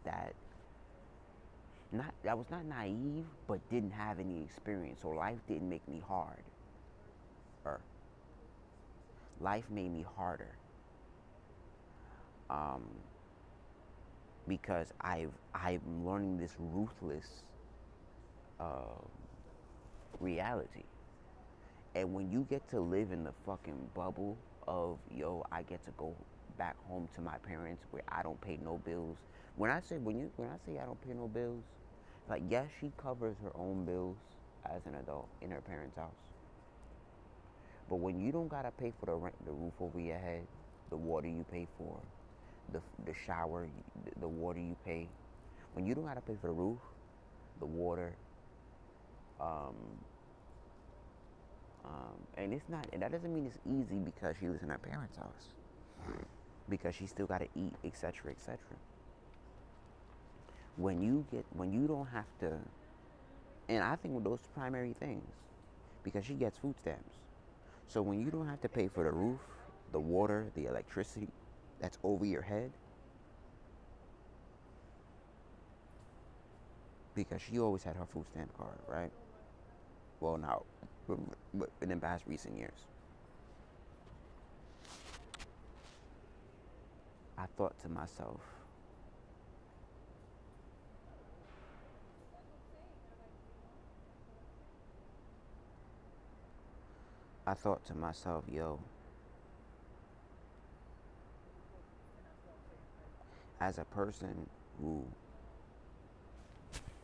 That 0.06 0.34
not 1.92 2.14
that 2.24 2.38
was 2.38 2.50
not 2.50 2.66
naive 2.66 3.26
but 3.48 3.60
didn't 3.70 3.92
have 3.92 4.20
any 4.20 4.42
experience. 4.44 5.00
So 5.02 5.10
life 5.10 5.40
didn't 5.48 5.70
make 5.70 5.88
me 5.88 6.02
hard. 6.08 6.44
Or 7.66 7.80
life 9.42 9.66
made 9.70 9.92
me 9.92 10.06
harder. 10.16 10.56
Um, 12.50 12.84
because 14.48 14.94
I've 15.02 15.32
I'm 15.54 16.06
learning 16.06 16.38
this 16.38 16.56
ruthless 16.60 17.26
uh, 18.60 19.00
reality. 20.20 20.84
And 21.96 22.14
when 22.14 22.32
you 22.32 22.46
get 22.50 22.68
to 22.72 22.80
live 22.80 23.12
in 23.12 23.24
the 23.24 23.34
fucking 23.46 23.90
bubble 23.94 24.38
of, 24.68 24.98
yo, 25.16 25.46
I 25.52 25.62
get 25.64 25.84
to 25.86 25.92
go 25.98 26.16
back 26.58 26.76
home 26.88 27.08
to 27.16 27.22
my 27.22 27.38
parents 27.40 27.84
where 27.92 28.04
I 28.10 28.24
don't 28.24 28.40
pay 28.42 28.58
no 28.64 28.78
bills. 28.86 29.18
When 29.56 29.70
I 29.70 29.80
say 29.82 29.98
when 29.98 30.18
you 30.20 30.32
when 30.38 30.50
I 30.50 30.58
say 30.66 30.80
I 30.80 30.86
don't 30.86 31.02
pay 31.02 31.14
no 31.14 31.28
bills, 31.28 31.64
like 32.30 32.42
yes, 32.50 32.68
she 32.80 32.92
covers 32.98 33.36
her 33.44 33.52
own 33.56 33.86
bills 33.86 34.18
as 34.66 34.86
an 34.86 34.96
adult 34.96 35.30
in 35.42 35.52
her 35.52 35.62
parents' 35.62 35.98
house. 35.98 36.12
But 37.90 37.98
when 37.98 38.20
you 38.20 38.32
don't 38.32 38.48
gotta 38.48 38.72
pay 38.72 38.92
for 39.00 39.06
the 39.06 39.14
rent, 39.14 39.36
the 39.46 39.52
roof 39.52 39.74
over 39.80 40.00
your 40.00 40.18
head, 40.18 40.48
the 40.90 40.98
water 40.98 41.28
you 41.28 41.46
pay 41.52 41.68
for, 41.78 42.00
the 42.72 42.82
the 43.06 43.14
shower, 43.14 43.68
the, 44.20 44.28
water 44.28 44.60
you 44.60 44.76
pay, 44.86 45.08
when 45.74 45.86
you 45.86 45.94
don't 45.94 46.06
gotta 46.06 46.22
pay 46.22 46.36
for 46.42 46.48
the 46.48 46.54
roof, 46.54 46.80
the 47.60 47.66
water, 47.66 48.14
um, 49.44 49.76
um, 51.86 52.18
and 52.38 52.54
it's 52.54 52.70
not, 52.70 52.88
and 52.94 53.02
that 53.02 53.12
doesn't 53.12 53.34
mean 53.34 53.46
it's 53.46 53.60
easy 53.66 54.00
because 54.00 54.38
she 54.40 54.48
lives 54.48 54.64
in 54.64 54.70
her 54.70 54.78
parents' 54.78 55.18
house, 55.18 55.54
because 56.70 56.96
she 56.96 57.08
still 57.08 57.26
got 57.26 57.40
to 57.40 57.48
eat, 57.56 57.74
etc., 57.84 58.32
etc. 58.32 58.58
When 60.78 61.02
you 61.02 61.26
get, 61.32 61.46
when 61.52 61.74
you 61.74 61.88
don't 61.88 62.08
have 62.08 62.28
to, 62.40 62.58
and 63.70 63.84
I 63.84 63.96
think 63.98 64.24
those 64.24 64.48
primary 64.54 64.94
things, 64.94 65.34
because 66.04 66.26
she 66.26 66.34
gets 66.36 66.58
food 66.58 66.76
stamps. 66.80 67.16
So 67.88 68.02
when 68.02 68.20
you 68.22 68.32
don't 68.32 68.48
have 68.48 68.62
to 68.62 68.70
pay 68.70 68.88
for 68.88 69.04
the 69.04 69.12
roof, 69.12 69.40
the 69.92 70.00
water, 70.00 70.52
the 70.56 70.66
electricity 70.66 71.28
that's 71.80 71.98
over 72.04 72.26
your 72.26 72.42
head, 72.42 72.72
because 77.16 77.42
she 77.42 77.60
always 77.60 77.84
had 77.84 77.96
her 77.96 78.06
food 78.06 78.26
stamp 78.32 78.58
card, 78.58 78.80
right? 78.88 79.12
well 80.24 80.38
now, 80.38 80.64
in 81.82 81.90
the 81.90 81.96
past 81.98 82.24
recent 82.28 82.58
years. 82.58 82.88
I 87.38 87.46
thought 87.58 87.78
to 87.82 87.90
myself, 87.90 88.40
I 97.46 97.54
thought 97.54 97.86
to 97.88 97.94
myself, 97.94 98.46
yo, 98.50 98.80
as 103.60 103.78
a 103.78 103.84
person 103.84 104.48
who, 104.80 105.04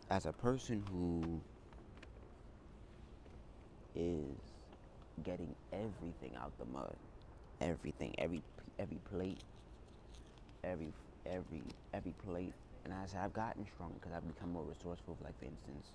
as 0.10 0.26
a 0.26 0.32
person 0.32 0.82
who 0.90 1.42
is 3.96 4.38
getting 5.24 5.56
everything 5.74 6.36
out 6.38 6.52
the 6.60 6.66
mud, 6.66 6.96
everything, 7.62 8.14
every 8.18 8.42
every 8.80 9.00
plate, 9.10 9.44
every 10.64 10.94
every 11.26 11.62
every 11.94 12.14
plate, 12.26 12.54
and 12.86 12.94
I 12.94 13.06
said 13.08 13.22
I've 13.24 13.34
gotten 13.34 13.66
stronger 13.74 13.96
because 13.96 14.14
I've 14.16 14.28
become 14.28 14.54
more 14.54 14.64
resourceful. 14.64 15.18
Like 15.24 15.38
for 15.40 15.46
instance, 15.46 15.92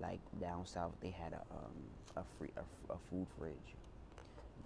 like 0.00 0.20
down 0.40 0.66
south 0.66 0.94
they 1.00 1.10
had 1.10 1.32
a 1.32 1.42
um, 1.54 1.76
a 2.16 2.22
free 2.38 2.50
a, 2.56 2.92
a, 2.92 2.98
food 3.10 3.26
fridge 3.38 3.74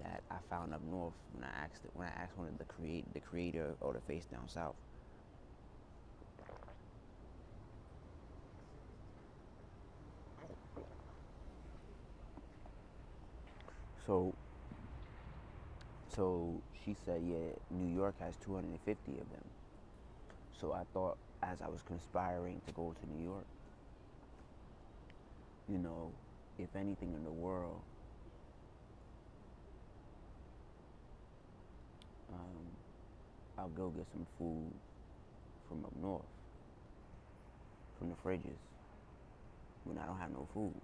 that 0.02 0.22
I 0.30 0.36
found 0.50 0.74
up 0.74 0.82
north 0.90 1.14
when 1.32 1.44
I 1.44 1.64
asked 1.64 1.82
when 1.94 2.08
I 2.08 2.22
asked 2.22 2.36
one 2.36 2.48
of 2.48 2.58
the 2.58 2.64
create 2.64 3.12
the 3.14 3.20
creator 3.20 3.74
or 3.80 3.92
the 3.94 4.00
face 4.00 4.26
down 4.26 4.48
south. 4.48 4.76
So 14.06 14.34
so 16.14 16.60
she 16.84 16.94
said, 17.04 17.22
yeah, 17.26 17.50
New 17.70 17.94
York 17.94 18.14
has 18.20 18.36
250 18.44 19.12
of 19.12 19.30
them. 19.30 19.44
So 20.60 20.72
I 20.72 20.82
thought 20.92 21.16
as 21.42 21.60
I 21.60 21.68
was 21.68 21.82
conspiring 21.82 22.60
to 22.66 22.72
go 22.72 22.94
to 23.00 23.16
New 23.16 23.24
York, 23.24 23.46
you 25.68 25.78
know, 25.78 26.12
if 26.58 26.76
anything 26.76 27.12
in 27.14 27.24
the 27.24 27.32
world, 27.32 27.80
um, 32.32 32.66
I'll 33.58 33.68
go 33.68 33.88
get 33.88 34.06
some 34.12 34.26
food 34.38 34.70
from 35.68 35.84
up 35.84 35.92
north, 36.00 36.22
from 37.98 38.10
the 38.10 38.16
fridges, 38.16 38.58
when 39.84 39.98
I 39.98 40.06
don't 40.06 40.18
have 40.18 40.30
no 40.30 40.46
food, 40.52 40.74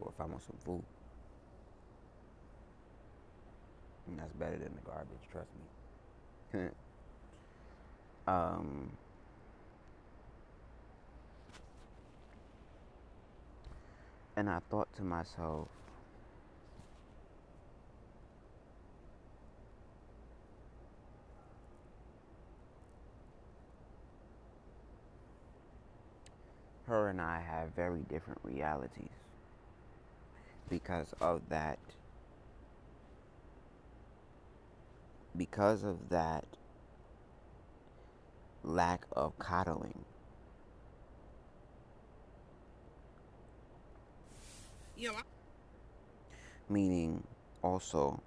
or 0.00 0.12
if 0.14 0.20
I 0.20 0.24
want 0.24 0.42
some 0.42 0.56
food. 0.64 0.82
And 4.06 4.18
that's 4.18 4.32
better 4.34 4.56
than 4.58 4.74
the 4.74 4.82
garbage, 4.82 5.20
trust 5.30 5.48
me. 6.52 6.68
um, 8.26 8.96
and 14.36 14.48
I 14.50 14.60
thought 14.70 14.88
to 14.96 15.02
myself, 15.02 15.68
her 26.86 27.08
and 27.08 27.20
I 27.20 27.40
have 27.40 27.70
very 27.70 28.02
different 28.02 28.40
realities 28.42 29.08
because 30.68 31.14
of 31.20 31.48
that 31.48 31.78
because 35.36 35.82
of 35.82 36.08
that 36.10 36.44
lack 38.62 39.04
of 39.12 39.38
coddling. 39.38 40.04
Know, 44.96 45.12
meaning 46.68 47.22
also 47.62 48.22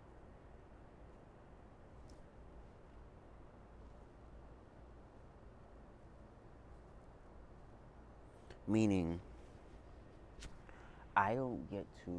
meaning 8.67 9.19
I 11.15 11.33
don't 11.33 11.69
get 11.71 11.87
to 12.05 12.11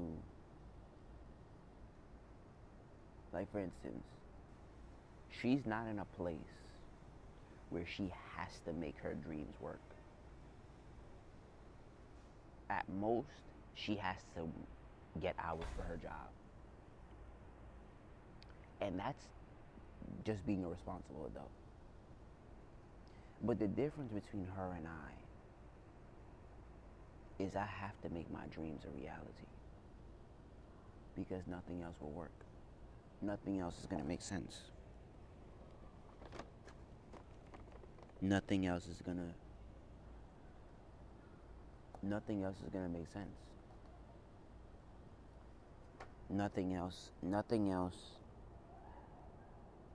like 3.32 3.50
for 3.52 3.60
instance 3.60 4.17
she's 5.40 5.66
not 5.66 5.86
in 5.86 5.98
a 5.98 6.04
place 6.04 6.38
where 7.70 7.86
she 7.86 8.10
has 8.36 8.48
to 8.64 8.72
make 8.72 8.96
her 8.98 9.14
dreams 9.14 9.54
work. 9.60 9.80
At 12.70 12.88
most, 12.88 13.28
she 13.74 13.96
has 13.96 14.16
to 14.34 14.48
get 15.20 15.34
hours 15.38 15.64
for 15.76 15.82
her 15.82 15.96
job. 15.96 16.28
And 18.80 18.98
that's 18.98 19.24
just 20.24 20.46
being 20.46 20.64
a 20.64 20.68
responsible 20.68 21.26
adult. 21.32 21.50
But 23.42 23.58
the 23.58 23.68
difference 23.68 24.12
between 24.12 24.46
her 24.56 24.72
and 24.76 24.86
I 24.86 25.12
is 27.42 27.54
I 27.54 27.66
have 27.66 28.00
to 28.02 28.08
make 28.10 28.30
my 28.32 28.46
dreams 28.50 28.82
a 28.84 28.90
reality. 28.98 29.46
Because 31.16 31.46
nothing 31.46 31.82
else 31.82 31.96
will 32.00 32.10
work. 32.10 32.32
Nothing 33.22 33.60
else 33.60 33.78
is 33.80 33.86
going 33.86 34.02
to 34.02 34.08
make 34.08 34.22
sense. 34.22 34.70
Nothing 38.20 38.66
else 38.66 38.86
is 38.86 39.00
gonna 39.04 39.34
nothing 42.02 42.42
else 42.44 42.56
is 42.64 42.70
gonna 42.72 42.88
make 42.88 43.08
sense. 43.12 43.36
Nothing 46.30 46.74
else 46.74 47.10
nothing 47.22 47.70
else 47.70 48.12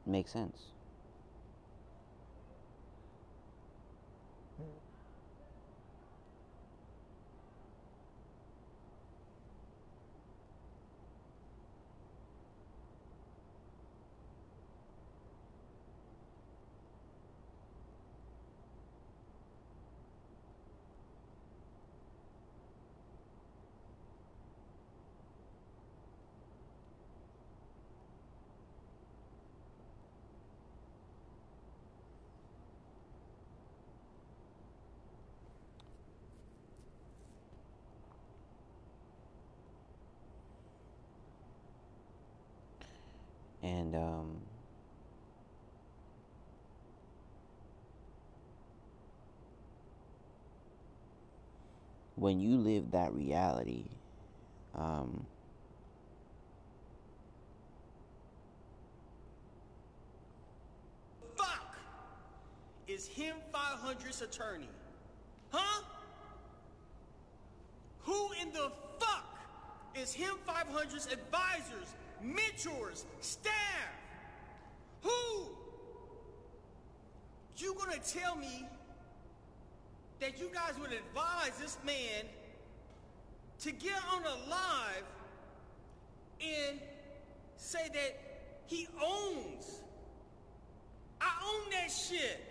makes 0.05 0.31
sense 0.31 0.72
And 43.63 43.95
um, 43.95 44.37
when 52.15 52.41
you 52.41 52.57
live 52.57 52.91
that 52.91 53.13
reality, 53.13 53.85
um, 54.75 55.25
fuck 61.37 61.77
is 62.89 63.07
him 63.07 63.37
500's 63.53 64.21
attorney? 64.21 64.67
Huh? 65.51 65.83
Who 68.01 68.29
in 68.41 68.51
the 68.51 68.73
fuck 68.99 69.37
is 69.95 70.11
him 70.11 70.35
500's 70.45 71.07
advisors 71.07 71.95
mentors, 72.23 73.05
staff. 73.19 73.53
Who? 75.01 75.49
You 77.57 77.75
gonna 77.75 77.99
tell 77.99 78.35
me 78.35 78.67
that 80.19 80.39
you 80.39 80.49
guys 80.53 80.73
would 80.79 80.91
advise 80.91 81.57
this 81.59 81.77
man 81.85 82.25
to 83.59 83.71
get 83.71 83.95
on 84.13 84.21
a 84.23 84.49
live 84.49 85.03
and 86.41 86.79
say 87.57 87.87
that 87.93 88.19
he 88.67 88.87
owns. 89.01 89.81
I 91.21 91.31
own 91.45 91.69
that 91.71 91.91
shit. 91.91 92.41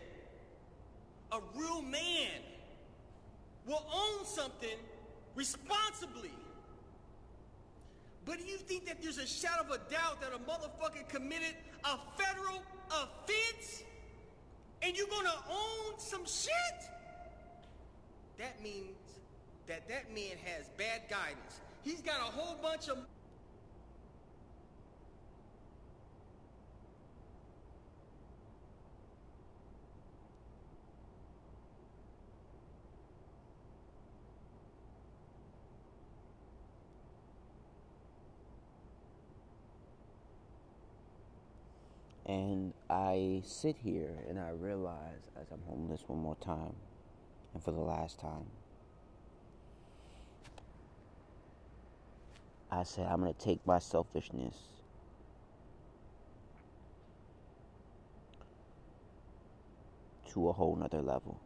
A 1.33 1.39
real 1.55 1.83
man 1.83 2.41
will 3.67 3.87
own 3.93 4.25
something 4.25 4.79
responsibly. 5.35 6.31
But 8.25 8.39
do 8.39 8.45
you 8.45 8.57
think 8.57 8.87
that 8.87 9.03
there's 9.03 9.19
a 9.19 9.27
shadow 9.27 9.63
of 9.63 9.71
a 9.71 9.79
doubt 9.91 10.21
that 10.21 10.31
a 10.33 10.39
motherfucker 10.39 11.09
committed 11.09 11.55
a 11.85 11.99
federal 12.17 12.63
offense? 12.91 13.83
And 14.81 14.97
you're 14.97 15.09
gonna 15.09 15.35
own 15.51 15.99
some 15.99 16.25
shit? 16.25 16.53
That 18.39 18.63
means 18.63 18.97
that 19.67 19.89
that 19.89 20.15
man 20.15 20.37
has 20.45 20.69
bad 20.77 21.03
guidance. 21.09 21.61
He's 21.83 22.01
got 22.01 22.21
a 22.21 22.31
whole 22.33 22.57
bunch 22.63 22.89
of 22.89 22.99
And 42.33 42.73
I 42.89 43.43
sit 43.45 43.77
here 43.77 44.25
and 44.27 44.41
I 44.41 44.53
realize 44.59 45.29
as 45.39 45.49
I'm 45.53 45.61
homeless 45.69 46.03
one 46.07 46.21
more 46.21 46.37
time 46.37 46.75
and 47.53 47.63
for 47.63 47.73
the 47.73 47.81
last 47.81 48.19
time, 48.19 48.47
I 52.71 52.85
said, 52.85 53.07
I'm 53.07 53.21
going 53.21 53.35
to 53.35 53.39
take 53.39 53.67
my 53.67 53.79
selfishness 53.79 54.57
to 60.33 60.49
a 60.49 60.53
whole 60.55 60.75
nother 60.77 61.03
level. 61.03 61.39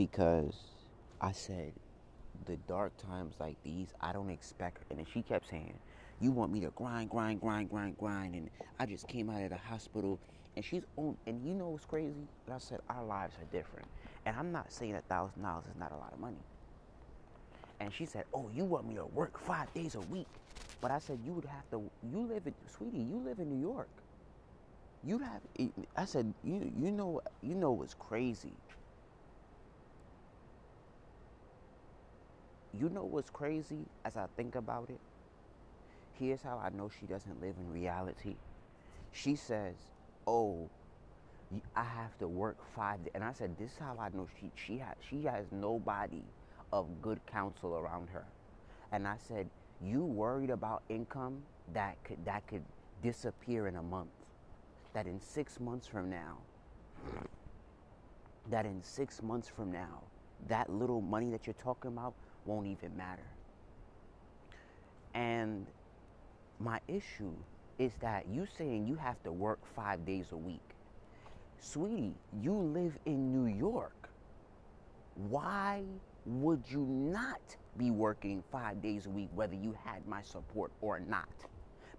Because 0.00 0.56
I 1.20 1.32
said, 1.32 1.74
the 2.46 2.56
dark 2.56 2.96
times 2.96 3.36
like 3.38 3.58
these, 3.64 3.92
I 4.00 4.12
don't 4.14 4.30
expect. 4.30 4.84
And 4.90 4.98
then 4.98 5.06
she 5.06 5.22
kept 5.22 5.48
saying, 5.48 5.78
"You 6.20 6.32
want 6.32 6.52
me 6.52 6.60
to 6.62 6.70
grind, 6.70 7.10
grind, 7.10 7.40
grind, 7.42 7.68
grind, 7.70 7.98
grind?" 7.98 8.34
And 8.34 8.50
I 8.78 8.86
just 8.86 9.08
came 9.08 9.30
out 9.30 9.42
of 9.42 9.50
the 9.50 9.58
hospital, 9.58 10.20
and 10.56 10.64
she's 10.64 10.84
on. 10.96 11.18
And 11.26 11.44
you 11.46 11.54
know 11.54 11.68
what's 11.70 11.84
crazy? 11.86 12.28
And 12.46 12.54
I 12.54 12.58
said, 12.58 12.80
our 12.88 13.04
lives 13.04 13.36
are 13.40 13.46
different. 13.46 13.88
And 14.26 14.36
I'm 14.36 14.52
not 14.52 14.72
saying 14.72 14.96
a 14.96 15.02
thousand 15.02 15.42
dollars 15.42 15.66
is 15.66 15.76
not 15.76 15.92
a 15.92 15.96
lot 15.98 16.14
of 16.14 16.20
money. 16.20 16.44
And 17.80 17.92
she 17.92 18.06
said, 18.06 18.26
"Oh, 18.34 18.50
you 18.50 18.64
want 18.64 18.86
me 18.88 18.96
to 18.96 19.06
work 19.06 19.38
five 19.38 19.72
days 19.74 19.96
a 19.96 20.02
week?" 20.02 20.28
But 20.82 20.92
I 20.92 21.00
said, 21.00 21.20
"You 21.24 21.34
would 21.34 21.46
have 21.46 21.70
to. 21.72 21.90
You 22.02 22.20
live 22.26 22.46
in, 22.46 22.54
sweetie. 22.68 22.98
You 23.02 23.18
live 23.20 23.40
in 23.40 23.50
New 23.50 23.60
York. 23.60 24.04
You'd 25.04 25.22
have." 25.22 25.42
I 25.96 26.06
said, 26.06 26.34
"You, 26.44 26.72
you 26.76 26.92
know, 26.92 27.22
you 27.42 27.54
know 27.56 27.72
what's 27.72 27.94
crazy." 27.94 28.58
You 32.78 32.88
know 32.88 33.04
what's 33.04 33.30
crazy 33.30 33.86
as 34.04 34.16
I 34.16 34.26
think 34.36 34.54
about 34.54 34.90
it? 34.90 35.00
Here's 36.18 36.42
how 36.42 36.58
I 36.58 36.70
know 36.70 36.88
she 36.88 37.06
doesn't 37.06 37.40
live 37.40 37.56
in 37.58 37.72
reality. 37.72 38.36
She 39.12 39.36
says, 39.36 39.76
"Oh, 40.26 40.70
I 41.74 41.84
have 41.84 42.16
to 42.18 42.28
work 42.28 42.58
five 42.76 43.02
days," 43.04 43.12
and 43.14 43.24
I 43.24 43.32
said, 43.32 43.56
"This 43.58 43.72
is 43.72 43.78
how 43.78 43.96
I 43.98 44.10
know 44.10 44.28
she 44.38 44.52
she 44.54 44.78
has 44.78 44.94
she 45.00 45.22
has 45.24 45.50
nobody 45.52 46.22
of 46.72 47.02
good 47.02 47.24
counsel 47.26 47.76
around 47.76 48.10
her." 48.10 48.26
And 48.92 49.08
I 49.08 49.16
said, 49.16 49.50
"You 49.80 50.04
worried 50.04 50.50
about 50.50 50.82
income 50.88 51.42
that 51.72 52.02
could 52.04 52.24
that 52.26 52.46
could 52.46 52.64
disappear 53.02 53.66
in 53.66 53.76
a 53.76 53.82
month? 53.82 54.12
That 54.94 55.06
in 55.06 55.20
six 55.20 55.58
months 55.58 55.86
from 55.88 56.10
now, 56.10 56.38
that 58.48 58.66
in 58.66 58.82
six 58.82 59.22
months 59.22 59.48
from 59.48 59.72
now, 59.72 60.02
that 60.48 60.70
little 60.70 61.00
money 61.00 61.30
that 61.30 61.46
you're 61.46 61.54
talking 61.54 61.90
about 61.92 62.14
won't 62.46 62.66
even 62.66 62.96
matter. 62.96 63.26
And 65.14 65.66
my 66.58 66.80
issue 66.88 67.34
is 67.78 67.94
that 68.00 68.28
you 68.28 68.46
saying 68.46 68.86
you 68.86 68.96
have 68.96 69.22
to 69.24 69.32
work 69.32 69.60
five 69.74 70.04
days 70.04 70.32
a 70.32 70.36
week. 70.36 70.60
Sweetie, 71.58 72.14
you 72.42 72.54
live 72.54 72.98
in 73.06 73.32
New 73.32 73.52
York. 73.52 74.10
Why 75.14 75.82
would 76.26 76.64
you 76.70 76.80
not 76.86 77.40
be 77.76 77.90
working 77.90 78.42
five 78.52 78.82
days 78.82 79.06
a 79.06 79.10
week, 79.10 79.28
whether 79.34 79.54
you 79.54 79.76
had 79.84 80.06
my 80.06 80.22
support 80.22 80.70
or 80.80 81.00
not? 81.00 81.28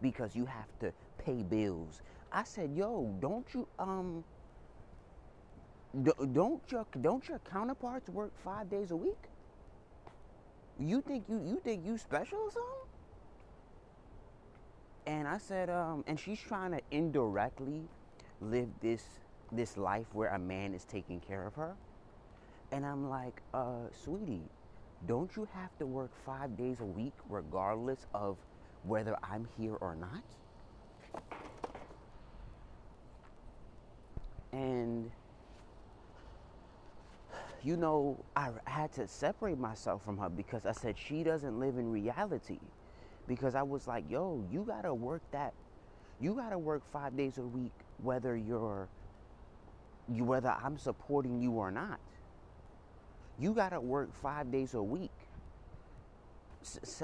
Because 0.01 0.35
you 0.35 0.45
have 0.45 0.67
to 0.79 0.93
pay 1.17 1.43
bills. 1.43 2.01
I 2.31 2.43
said, 2.43 2.75
yo, 2.75 3.15
don't 3.19 3.47
you 3.53 3.67
um 3.79 4.23
don't 6.33 6.61
your 6.71 6.85
don't 7.01 7.27
your 7.27 7.39
counterparts 7.39 8.09
work 8.09 8.31
five 8.43 8.69
days 8.69 8.91
a 8.91 8.95
week? 8.95 9.30
You 10.81 11.01
think 11.01 11.25
you 11.29 11.41
you 11.45 11.61
think 11.63 11.85
you 11.85 11.97
special 11.97 12.39
or 12.39 12.51
something? 12.51 12.71
And 15.05 15.27
I 15.27 15.37
said, 15.37 15.69
um, 15.69 16.03
and 16.07 16.19
she's 16.19 16.39
trying 16.39 16.71
to 16.71 16.81
indirectly 16.91 17.83
live 18.41 18.69
this 18.81 19.03
this 19.51 19.77
life 19.77 20.07
where 20.13 20.29
a 20.29 20.39
man 20.39 20.73
is 20.73 20.83
taking 20.85 21.19
care 21.19 21.45
of 21.45 21.55
her. 21.55 21.75
And 22.71 22.85
I'm 22.85 23.09
like, 23.09 23.41
uh, 23.53 23.89
sweetie, 23.91 24.49
don't 25.05 25.35
you 25.35 25.47
have 25.53 25.77
to 25.79 25.85
work 25.85 26.11
five 26.25 26.57
days 26.57 26.79
a 26.79 26.85
week 26.85 27.13
regardless 27.29 28.07
of 28.13 28.37
whether 28.83 29.17
I'm 29.21 29.47
here 29.57 29.75
or 29.81 29.95
not? 29.95 30.23
And 34.51 35.11
you 37.63 37.77
know, 37.77 38.17
I 38.35 38.49
had 38.65 38.91
to 38.93 39.07
separate 39.07 39.57
myself 39.59 40.03
from 40.03 40.17
her 40.17 40.29
because 40.29 40.65
I 40.65 40.71
said 40.71 40.95
she 40.97 41.23
doesn't 41.23 41.59
live 41.59 41.77
in 41.77 41.91
reality. 41.91 42.59
Because 43.27 43.55
I 43.55 43.61
was 43.61 43.87
like, 43.87 44.09
yo, 44.09 44.43
you 44.51 44.63
gotta 44.63 44.93
work 44.93 45.21
that, 45.31 45.53
you 46.19 46.33
gotta 46.33 46.57
work 46.57 46.81
five 46.91 47.15
days 47.15 47.37
a 47.37 47.43
week, 47.43 47.71
whether 48.01 48.35
you're, 48.35 48.89
you 50.09 50.23
whether 50.23 50.49
I'm 50.49 50.77
supporting 50.77 51.41
you 51.41 51.51
or 51.51 51.71
not. 51.71 51.99
You 53.39 53.53
gotta 53.53 53.79
work 53.79 54.13
five 54.21 54.51
days 54.51 54.73
a 54.73 54.81
week, 54.83 55.11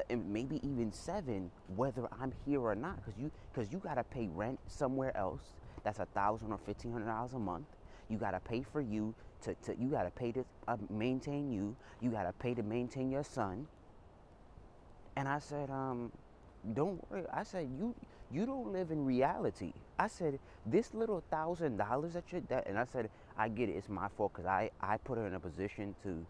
maybe 0.10 0.60
even 0.64 0.92
seven, 0.92 1.52
whether 1.76 2.08
I'm 2.20 2.34
here 2.46 2.62
or 2.62 2.76
not. 2.76 2.98
Because 2.98 3.20
you, 3.20 3.32
because 3.54 3.72
you 3.72 3.80
gotta 3.80 4.04
pay 4.04 4.28
rent 4.28 4.60
somewhere 4.68 5.16
else. 5.16 5.42
That's 5.84 6.00
a 6.00 6.06
thousand 6.06 6.52
or 6.52 6.58
fifteen 6.58 6.92
hundred 6.92 7.08
dollars 7.08 7.34
a 7.34 7.40
month. 7.40 7.68
You 8.10 8.18
gotta 8.18 8.40
pay 8.40 8.64
for 8.64 8.82
you 8.82 9.14
to, 9.44 9.56
to 9.64 9.76
you 9.80 9.90
got 9.90 10.04
to 10.04 10.12
pay 10.12 10.32
to 10.34 10.46
uh, 10.68 10.78
maintain 10.90 11.52
you. 11.52 11.76
You 12.02 12.12
got 12.12 12.24
to 12.24 12.34
pay 12.34 12.54
to 12.56 12.64
maintain 12.64 13.12
your 13.12 13.24
son. 13.24 13.68
And 15.16 15.28
I 15.28 15.40
said, 15.40 15.70
um, 15.70 16.12
don't 16.74 17.10
worry. 17.12 17.24
I 17.34 17.44
said, 17.44 17.70
you 17.80 17.96
you 18.32 18.46
don't 18.46 18.74
live 18.74 18.92
in 18.92 19.06
reality. 19.06 19.74
I 20.00 20.08
said, 20.08 20.40
this 20.66 20.94
little 20.94 21.24
thousand 21.32 21.78
dollars 21.78 22.14
that 22.14 22.32
you 22.34 22.44
that, 22.50 22.68
and 22.68 22.80
I 22.80 22.86
said, 22.86 23.10
I 23.38 23.50
get 23.50 23.70
it. 23.70 23.74
It's 23.74 23.90
my 23.90 24.10
fault 24.10 24.34
because 24.34 24.48
I 24.48 24.72
I 24.82 24.98
put 24.98 25.18
her 25.18 25.28
in 25.28 25.34
a 25.36 25.40
position 25.40 25.96
to 26.04 26.26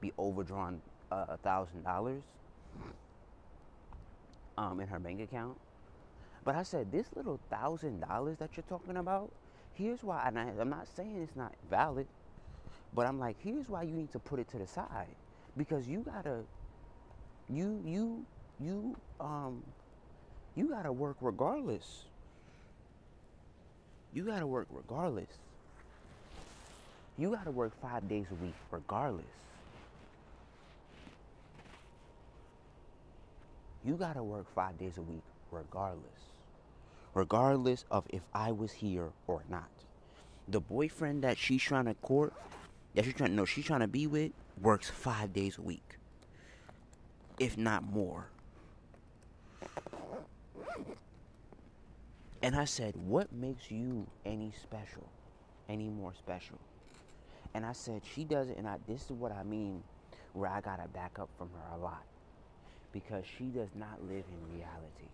be 0.00 0.12
overdrawn 0.18 0.82
uh, 1.12 1.26
a 1.30 1.36
thousand 1.38 1.84
dollars 1.84 2.24
um 4.58 4.80
in 4.80 4.88
her 4.88 4.98
bank 4.98 5.20
account. 5.20 5.58
But 6.44 6.56
I 6.56 6.62
said, 6.64 6.92
this 6.92 7.06
little 7.16 7.40
thousand 7.50 8.00
dollars 8.00 8.38
that 8.38 8.56
you're 8.56 8.64
talking 8.68 8.96
about, 8.96 9.32
here's 9.74 10.02
why. 10.04 10.24
And 10.26 10.38
I, 10.38 10.52
I'm 10.60 10.70
not 10.70 10.88
saying 10.88 11.20
it's 11.22 11.36
not 11.36 11.54
valid. 11.70 12.06
But 12.94 13.06
I'm 13.06 13.18
like, 13.18 13.36
here's 13.42 13.68
why 13.68 13.82
you 13.84 13.92
need 13.92 14.12
to 14.12 14.18
put 14.18 14.38
it 14.38 14.48
to 14.50 14.58
the 14.58 14.66
side. 14.66 15.14
Because 15.56 15.88
you 15.88 16.00
gotta 16.00 16.40
you 17.48 17.82
you 17.84 18.24
you 18.60 18.96
um 19.20 19.62
you 20.54 20.68
gotta 20.68 20.92
work 20.92 21.16
regardless. 21.20 22.04
You 24.12 24.24
gotta 24.24 24.46
work 24.46 24.66
regardless. 24.70 25.30
You 27.16 27.30
gotta 27.30 27.50
work 27.50 27.72
five 27.80 28.08
days 28.08 28.26
a 28.30 28.34
week 28.34 28.54
regardless. 28.70 29.24
You 33.84 33.94
gotta 33.94 34.22
work 34.22 34.46
five 34.54 34.78
days 34.78 34.98
a 34.98 35.02
week 35.02 35.22
regardless. 35.50 36.32
Regardless 37.14 37.84
of 37.90 38.04
if 38.10 38.22
I 38.34 38.52
was 38.52 38.72
here 38.72 39.10
or 39.26 39.42
not. 39.48 39.70
The 40.48 40.60
boyfriend 40.60 41.24
that 41.24 41.38
she's 41.38 41.62
trying 41.62 41.86
to 41.86 41.94
court 41.94 42.32
that 42.94 43.04
she's 43.04 43.14
trying 43.14 43.34
no 43.34 43.44
she's 43.44 43.64
trying 43.64 43.80
to 43.80 43.88
be 43.88 44.06
with 44.06 44.32
works 44.60 44.88
five 44.90 45.32
days 45.32 45.58
a 45.58 45.62
week. 45.62 45.96
If 47.38 47.56
not 47.56 47.82
more. 47.82 48.28
And 52.42 52.56
i 52.56 52.64
said 52.64 52.94
what 52.96 53.32
makes 53.32 53.70
you 53.70 54.06
any 54.26 54.52
special? 54.62 55.08
Any 55.68 55.88
more 55.88 56.12
special? 56.14 56.58
And 57.54 57.64
i 57.64 57.72
said 57.72 58.02
she 58.14 58.24
does 58.24 58.48
it 58.48 58.58
and 58.58 58.68
I, 58.68 58.76
this 58.86 59.04
is 59.04 59.12
what 59.12 59.32
i 59.32 59.42
mean 59.42 59.82
where 60.32 60.50
i 60.50 60.60
gotta 60.60 60.88
back 60.88 61.18
up 61.18 61.28
from 61.38 61.50
her 61.50 61.76
a 61.76 61.78
lot. 61.78 62.02
Because 62.92 63.24
she 63.38 63.44
does 63.44 63.70
not 63.74 64.02
live 64.02 64.24
in 64.28 64.54
reality. 64.54 65.08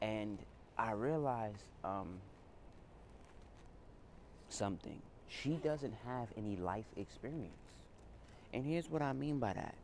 And 0.00 0.38
i 0.78 0.92
realized 0.92 1.64
um, 1.84 2.20
something 4.48 5.00
she 5.28 5.50
doesn't 5.56 5.94
have 6.06 6.28
any 6.36 6.56
life 6.56 6.84
experience. 6.96 7.50
And 8.52 8.64
here's 8.64 8.88
what 8.88 9.02
I 9.02 9.12
mean 9.12 9.38
by 9.38 9.52
that 9.54 9.74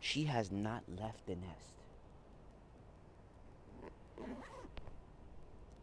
she 0.00 0.24
has 0.24 0.50
not 0.50 0.82
left 1.00 1.26
the 1.26 1.36
nest. 1.36 1.74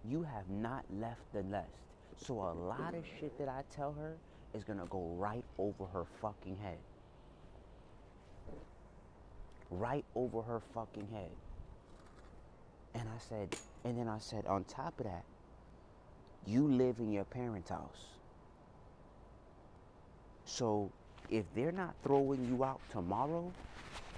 You 0.08 0.24
have 0.24 0.50
not 0.50 0.86
left 1.00 1.22
the 1.34 1.44
nest. 1.44 1.70
So 2.18 2.36
a 2.36 2.54
lot 2.54 2.94
of 2.94 3.04
shit 3.20 3.38
that 3.39 3.50
I 3.50 3.63
tell 3.76 3.94
her 3.94 4.15
is 4.54 4.63
to 4.63 4.86
go 4.89 5.15
right 5.18 5.44
over 5.58 5.86
her 5.86 6.06
fucking 6.22 6.58
head. 6.58 6.78
Right 9.70 10.06
over 10.15 10.41
her 10.41 10.62
fucking 10.74 11.08
head. 11.12 11.32
And 12.94 13.04
I 13.10 13.20
said, 13.28 13.56
and 13.84 13.98
then 13.98 14.08
I 14.08 14.20
said, 14.20 14.46
on 14.46 14.63
top 14.63 15.00
of 15.00 15.06
that, 15.06 15.26
you 16.46 16.68
live 16.68 17.00
in 17.00 17.12
your 17.12 17.26
parents' 17.26 17.70
house. 17.70 18.14
So 20.46 20.92
if 21.30 21.46
they're 21.56 21.72
not 21.72 21.96
throwing 22.04 22.46
you 22.46 22.64
out 22.64 22.82
tomorrow, 22.90 23.54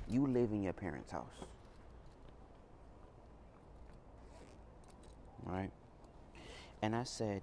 you 0.07 0.27
live 0.27 0.51
in 0.51 0.61
your 0.61 0.73
parents' 0.73 1.11
house. 1.11 1.45
Right? 5.43 5.71
And 6.81 6.95
I 6.95 7.03
said, 7.03 7.41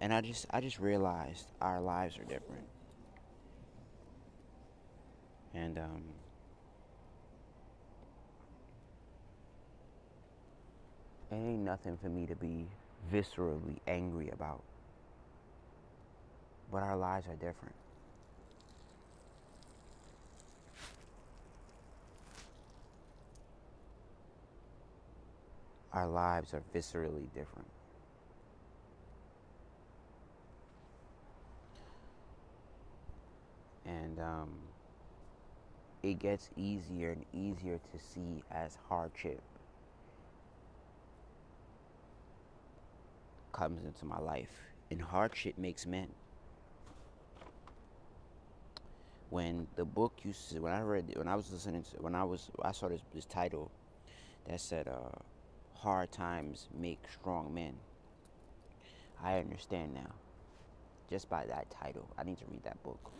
and 0.00 0.12
I 0.12 0.20
just 0.22 0.46
I 0.50 0.60
just 0.60 0.78
realized 0.78 1.46
our 1.60 1.80
lives 1.80 2.18
are 2.18 2.24
different. 2.24 2.66
And 5.54 5.78
um 5.78 6.02
it 11.30 11.34
ain't 11.34 11.60
nothing 11.60 11.96
for 11.96 12.08
me 12.08 12.26
to 12.26 12.34
be 12.36 12.68
viscerally 13.12 13.78
angry 13.86 14.30
about. 14.30 14.62
But 16.70 16.82
our 16.82 16.96
lives 16.96 17.26
are 17.28 17.34
different. 17.34 17.74
Our 25.92 26.08
lives 26.08 26.52
are 26.52 26.62
viscerally 26.74 27.26
different. 27.34 27.68
And 33.86 34.18
um, 34.18 34.48
it 36.02 36.18
gets 36.18 36.50
easier 36.56 37.12
and 37.12 37.24
easier 37.32 37.78
to 37.92 37.98
see 38.00 38.42
as 38.50 38.76
hardship 38.88 39.40
comes 43.54 43.84
into 43.84 44.04
my 44.04 44.18
life. 44.18 44.50
And 44.90 45.00
hardship 45.00 45.56
makes 45.56 45.86
men. 45.86 46.08
When 49.30 49.66
the 49.76 49.84
book 49.84 50.12
used 50.22 50.50
to, 50.50 50.60
when 50.60 50.72
I 50.72 50.82
read, 50.82 51.14
when 51.16 51.26
I 51.26 51.34
was 51.34 51.50
listening 51.50 51.82
to, 51.82 52.02
when 52.02 52.14
I 52.14 52.24
was, 52.24 52.50
I 52.62 52.72
saw 52.72 52.88
this, 52.88 53.00
this 53.14 53.24
title 53.24 53.70
that 54.46 54.60
said, 54.60 54.86
uh, 54.86 55.08
Hard 55.78 56.12
Times 56.12 56.68
Make 56.78 57.00
Strong 57.10 57.54
Men. 57.54 57.74
I 59.22 59.38
understand 59.38 59.94
now. 59.94 60.12
Just 61.08 61.28
by 61.28 61.46
that 61.46 61.70
title. 61.70 62.08
I 62.18 62.24
need 62.24 62.38
to 62.38 62.44
read 62.50 62.64
that 62.64 62.82
book. 62.82 63.10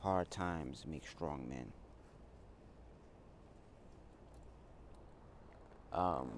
Hard 0.00 0.30
Times 0.30 0.84
Make 0.86 1.06
Strong 1.06 1.46
Men. 1.48 1.72
Um, 5.92 6.30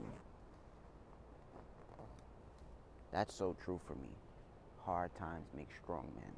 that's 3.12 3.34
so 3.34 3.56
true 3.64 3.80
for 3.86 3.94
me. 3.94 4.10
Hard 4.84 5.14
times 5.16 5.46
make 5.56 5.68
strong 5.82 6.06
men. 6.16 6.32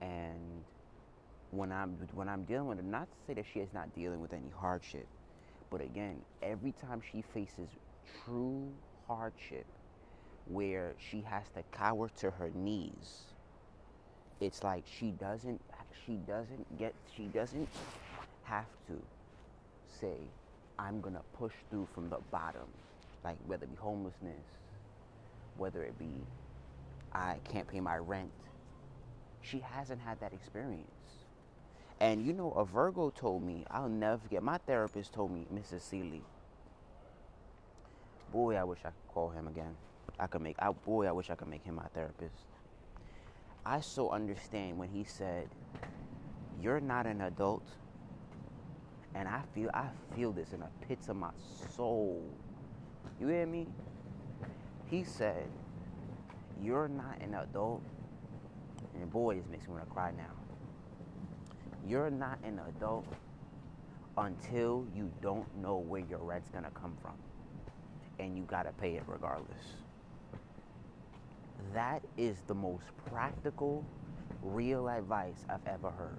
And 0.00 0.64
when 1.50 1.72
I'm 1.72 1.96
when 2.14 2.28
I'm 2.28 2.44
dealing 2.44 2.68
with 2.68 2.78
her, 2.78 2.84
not 2.84 3.08
to 3.10 3.16
say 3.26 3.34
that 3.34 3.46
she 3.52 3.60
is 3.60 3.72
not 3.74 3.94
dealing 3.94 4.20
with 4.20 4.32
any 4.32 4.50
hardship, 4.58 5.06
but 5.70 5.80
again, 5.80 6.22
every 6.42 6.72
time 6.72 7.02
she 7.12 7.22
faces 7.22 7.68
true 8.24 8.72
hardship, 9.06 9.66
where 10.46 10.94
she 10.98 11.22
has 11.22 11.44
to 11.56 11.62
cower 11.72 12.10
to 12.18 12.30
her 12.32 12.50
knees, 12.54 13.24
it's 14.40 14.62
like 14.64 14.84
she 14.86 15.10
doesn't 15.12 15.60
she 16.06 16.14
doesn't 16.26 16.78
get 16.78 16.94
she 17.16 17.24
doesn't 17.24 17.68
have 18.44 18.66
to 18.88 18.94
say, 20.00 20.16
I'm 20.78 21.00
gonna 21.00 21.22
push 21.38 21.54
through 21.70 21.88
from 21.94 22.10
the 22.10 22.18
bottom 22.30 22.68
like 23.24 23.36
whether 23.46 23.64
it 23.64 23.70
be 23.70 23.76
homelessness, 23.76 24.44
whether 25.56 25.82
it 25.82 25.98
be 25.98 26.26
I 27.12 27.36
can't 27.44 27.68
pay 27.68 27.80
my 27.80 27.96
rent. 27.96 28.30
She 29.42 29.58
hasn't 29.58 30.00
had 30.00 30.20
that 30.20 30.32
experience. 30.32 30.88
And 32.00 32.24
you 32.24 32.32
know, 32.32 32.52
a 32.52 32.64
Virgo 32.64 33.10
told 33.10 33.42
me, 33.42 33.64
I'll 33.70 33.88
never 33.88 34.18
forget, 34.18 34.42
my 34.42 34.58
therapist 34.58 35.12
told 35.12 35.30
me, 35.30 35.46
Mrs. 35.54 35.82
Seeley, 35.82 36.22
boy, 38.32 38.56
I 38.56 38.64
wish 38.64 38.80
I 38.84 38.88
could 38.88 39.14
call 39.14 39.30
him 39.30 39.46
again. 39.46 39.76
I 40.18 40.26
could 40.26 40.42
make, 40.42 40.56
I, 40.58 40.72
boy, 40.72 41.06
I 41.06 41.12
wish 41.12 41.30
I 41.30 41.34
could 41.34 41.48
make 41.48 41.64
him 41.64 41.76
my 41.76 41.86
therapist. 41.94 42.46
I 43.64 43.80
so 43.80 44.10
understand 44.10 44.78
when 44.78 44.88
he 44.88 45.04
said, 45.04 45.48
You're 46.60 46.80
not 46.80 47.06
an 47.06 47.20
adult. 47.20 47.66
And 49.14 49.28
I 49.28 49.42
feel 49.54 49.70
I 49.74 49.88
feel 50.16 50.32
this 50.32 50.52
in 50.52 50.60
the 50.60 50.68
pits 50.88 51.08
of 51.08 51.16
my 51.16 51.30
soul. 51.76 52.24
You 53.20 53.28
hear 53.28 53.46
me? 53.46 53.68
He 54.86 55.04
said, 55.04 55.46
You're 56.60 56.88
not 56.88 57.20
an 57.20 57.34
adult. 57.34 57.82
And 58.94 59.10
boy, 59.10 59.36
this 59.36 59.46
makes 59.50 59.66
me 59.66 59.74
want 59.74 59.84
to 59.84 59.90
cry 59.90 60.10
now. 60.10 60.32
You're 61.86 62.10
not 62.10 62.38
an 62.44 62.60
adult 62.68 63.06
until 64.18 64.86
you 64.94 65.10
don't 65.20 65.46
know 65.56 65.78
where 65.78 66.02
your 66.02 66.18
rent's 66.18 66.48
going 66.50 66.64
to 66.64 66.70
come 66.70 66.96
from. 67.00 67.14
And 68.18 68.36
you 68.36 68.44
got 68.44 68.64
to 68.64 68.72
pay 68.72 68.96
it 68.96 69.02
regardless. 69.06 69.64
That 71.72 72.02
is 72.16 72.42
the 72.46 72.54
most 72.54 72.84
practical, 73.10 73.84
real 74.42 74.88
advice 74.88 75.44
I've 75.48 75.66
ever 75.66 75.90
heard. 75.90 76.18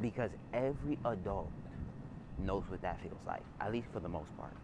Because 0.00 0.30
every 0.52 0.98
adult 1.04 1.50
knows 2.38 2.64
what 2.68 2.82
that 2.82 3.00
feels 3.00 3.20
like, 3.26 3.42
at 3.60 3.72
least 3.72 3.88
for 3.92 4.00
the 4.00 4.08
most 4.08 4.36
part. 4.36 4.54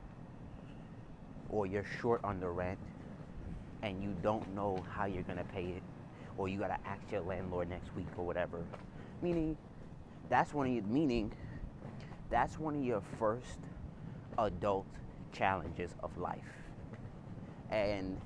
Or 1.48 1.66
you're 1.66 1.84
short 2.00 2.20
on 2.24 2.40
the 2.40 2.48
rent 2.48 2.78
and 3.82 4.02
you 4.02 4.14
don't 4.22 4.54
know 4.54 4.84
how 4.90 5.06
you're 5.06 5.22
to 5.38 5.44
pay 5.44 5.64
it, 5.64 5.82
or 6.36 6.48
you 6.48 6.58
got 6.58 6.68
to 6.68 6.88
ask 6.88 7.02
your 7.10 7.22
landlord 7.22 7.68
next 7.68 7.94
week 7.96 8.08
or 8.16 8.26
whatever. 8.26 8.58
Meaning, 9.22 9.56
that's 10.28 10.52
one 10.52 10.66
of 10.66 10.72
your, 10.72 10.84
meaning, 10.84 11.32
that's 12.28 12.58
one 12.58 12.76
of 12.76 12.84
your 12.84 13.02
first 13.18 13.58
adult 14.38 14.86
challenges 15.32 15.94
of 16.02 16.16
life. 16.18 16.38
And 17.70 18.20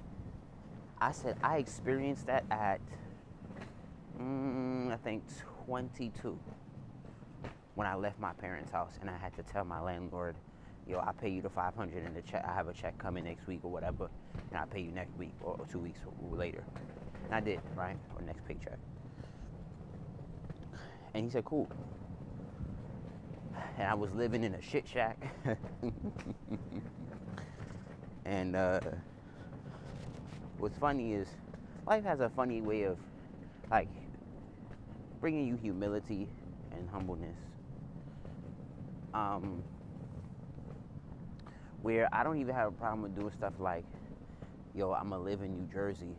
I 1.00 1.12
said, 1.12 1.36
I 1.42 1.58
experienced 1.58 2.26
that 2.26 2.44
at, 2.50 2.80
mm, 4.20 4.92
I 4.92 4.96
think, 4.96 5.22
22 5.66 6.38
when 7.74 7.86
I 7.86 7.94
left 7.94 8.18
my 8.18 8.32
parents' 8.34 8.70
house 8.70 8.92
and 9.00 9.10
I 9.10 9.16
had 9.16 9.34
to 9.36 9.42
tell 9.42 9.64
my 9.64 9.80
landlord, 9.80 10.36
yo, 10.86 11.00
I 11.00 11.12
pay 11.12 11.28
you 11.28 11.42
the 11.42 11.50
500 11.50 12.04
in 12.04 12.14
the 12.14 12.22
check. 12.22 12.44
I 12.46 12.54
have 12.54 12.68
a 12.68 12.72
check 12.72 12.96
coming 12.98 13.24
next 13.24 13.46
week 13.46 13.60
or 13.64 13.70
whatever, 13.70 14.08
and 14.50 14.60
I 14.60 14.64
pay 14.66 14.80
you 14.80 14.92
next 14.92 15.16
week 15.18 15.32
or, 15.40 15.58
two 15.70 15.80
weeks 15.80 15.98
later. 16.30 16.64
And 17.26 17.34
I 17.34 17.40
did, 17.40 17.60
right? 17.74 17.96
Or 18.14 18.22
next 18.22 18.46
paycheck. 18.46 18.78
And 21.14 21.24
he 21.24 21.30
said, 21.30 21.44
cool. 21.44 21.68
And 23.76 23.88
I 23.88 23.94
was 23.94 24.12
living 24.12 24.44
in 24.44 24.54
a 24.54 24.62
shit 24.62 24.86
shack. 24.86 25.34
and 28.24 28.54
uh, 28.54 28.80
what's 30.58 30.78
funny 30.78 31.14
is 31.14 31.28
life 31.86 32.04
has 32.04 32.20
a 32.20 32.30
funny 32.30 32.60
way 32.60 32.82
of 32.82 32.98
like 33.70 33.88
bringing 35.20 35.46
you 35.48 35.56
humility 35.56 36.28
and 36.72 36.88
humbleness 36.90 37.36
um, 39.14 39.62
where 41.82 42.08
I 42.12 42.24
don't 42.24 42.38
even 42.38 42.54
have 42.54 42.68
a 42.68 42.72
problem 42.72 43.02
with 43.02 43.14
doing 43.14 43.30
stuff 43.30 43.54
like, 43.58 43.84
yo, 44.74 44.92
I'm 44.92 45.10
gonna 45.10 45.22
live 45.22 45.40
in 45.40 45.56
New 45.56 45.68
Jersey. 45.72 46.16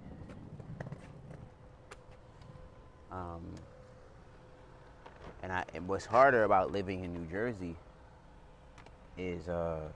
Um, 3.12 3.42
and 5.44 5.52
I, 5.52 5.64
and 5.74 5.88
what's 5.88 6.06
harder 6.06 6.44
about 6.44 6.72
living 6.72 7.04
in 7.04 7.14
New 7.14 7.30
Jersey 7.30 7.76
is 9.18 9.48
uh, 9.48 9.90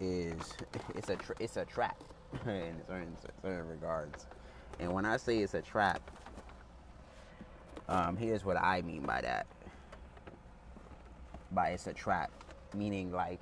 is 0.00 0.56
it's 0.94 1.08
a 1.08 1.16
tra- 1.16 1.36
it's 1.38 1.56
a 1.56 1.64
trap 1.64 1.96
in 2.46 2.82
certain 2.86 3.16
certain 3.42 3.68
regards. 3.68 4.26
And 4.78 4.92
when 4.92 5.06
I 5.06 5.16
say 5.16 5.38
it's 5.40 5.54
a 5.54 5.62
trap, 5.62 6.00
um, 7.88 8.16
here's 8.16 8.44
what 8.44 8.56
I 8.58 8.82
mean 8.82 9.06
by 9.06 9.20
that 9.22 9.46
by 11.52 11.70
it's 11.70 11.86
a 11.86 11.92
trap. 11.92 12.30
Meaning, 12.74 13.12
like, 13.12 13.40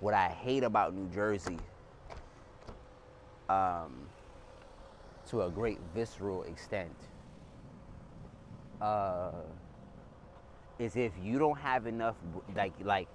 what 0.00 0.14
I 0.14 0.28
hate 0.28 0.62
about 0.62 0.94
New 0.94 1.08
Jersey, 1.08 1.58
um, 3.48 4.08
to 5.28 5.42
a 5.42 5.50
great 5.50 5.78
visceral 5.94 6.42
extent, 6.44 6.94
uh, 8.80 9.30
is 10.78 10.96
if 10.96 11.12
you 11.22 11.38
don't 11.38 11.58
have 11.58 11.86
enough, 11.86 12.16
like, 12.54 12.72
like, 12.82 13.08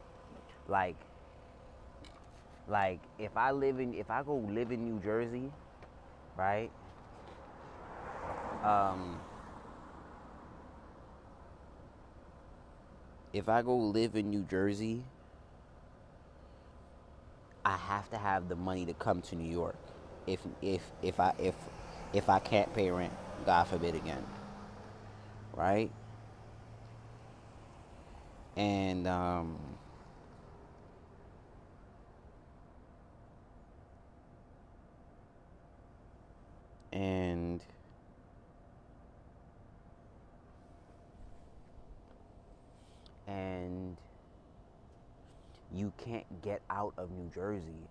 like, 0.67 0.95
like, 2.67 3.00
if 3.17 3.36
I 3.36 3.52
live 3.52 3.80
in, 3.80 3.93
if 3.93 4.10
I 4.10 4.24
go 4.24 4.36
live 4.36 4.72
in 4.72 4.84
New 4.84 5.00
Jersey, 5.02 5.52
right? 6.38 6.72
Um, 8.63 9.19
if 13.34 13.50
I 13.50 13.62
go 13.62 13.76
live 13.78 14.15
in 14.15 14.30
New 14.30 14.44
Jersey, 14.44 15.04
I 17.65 17.78
have 17.78 18.10
to 18.10 18.18
have 18.18 18.48
the 18.50 18.56
money 18.56 18.86
to 18.86 18.94
come 18.94 19.22
to 19.24 19.36
New 19.36 19.50
York. 19.50 19.78
If 20.28 20.42
if 20.62 20.92
if 21.02 21.20
I 21.20 21.34
if 21.38 21.56
if 22.13 22.30
I 22.30 22.39
can't 22.39 22.74
pay 22.74 22.89
rent, 22.92 23.18
God 23.44 23.65
forbid 23.65 23.96
again. 23.96 24.26
Right? 25.56 25.92
And 28.56 29.08
um 29.08 29.78
and 36.92 37.62
and 43.30 43.96
you 45.74 45.94
can't 45.98 46.42
get 46.42 46.62
out 46.70 46.94
of 46.98 47.12
New 47.12 47.30
Jersey 47.34 47.88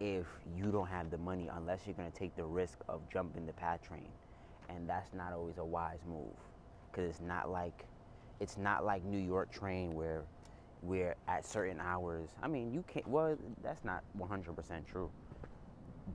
if 0.00 0.26
you 0.56 0.70
don't 0.70 0.86
have 0.86 1.10
the 1.10 1.18
money 1.18 1.48
unless 1.52 1.80
you're 1.86 1.94
going 1.94 2.10
to 2.10 2.16
take 2.16 2.36
the 2.36 2.44
risk 2.44 2.78
of 2.88 3.00
jumping 3.10 3.46
the 3.46 3.52
PATH 3.54 3.82
train. 3.82 4.08
And 4.68 4.88
that's 4.88 5.14
not 5.14 5.32
always 5.32 5.56
a 5.56 5.64
wise 5.64 6.00
move 6.06 6.34
because 6.90 7.08
it's 7.10 7.20
not 7.20 7.50
like 7.50 7.86
it's 8.38 8.58
not 8.58 8.84
like 8.84 9.02
New 9.04 9.18
York 9.18 9.50
train 9.50 9.94
where 9.94 10.24
where 10.82 11.16
at 11.26 11.44
certain 11.44 11.80
hours 11.80 12.28
I 12.42 12.48
mean 12.48 12.72
you 12.72 12.84
can't 12.86 13.08
well 13.08 13.36
that's 13.62 13.82
not 13.84 14.04
100% 14.18 14.86
true. 14.86 15.10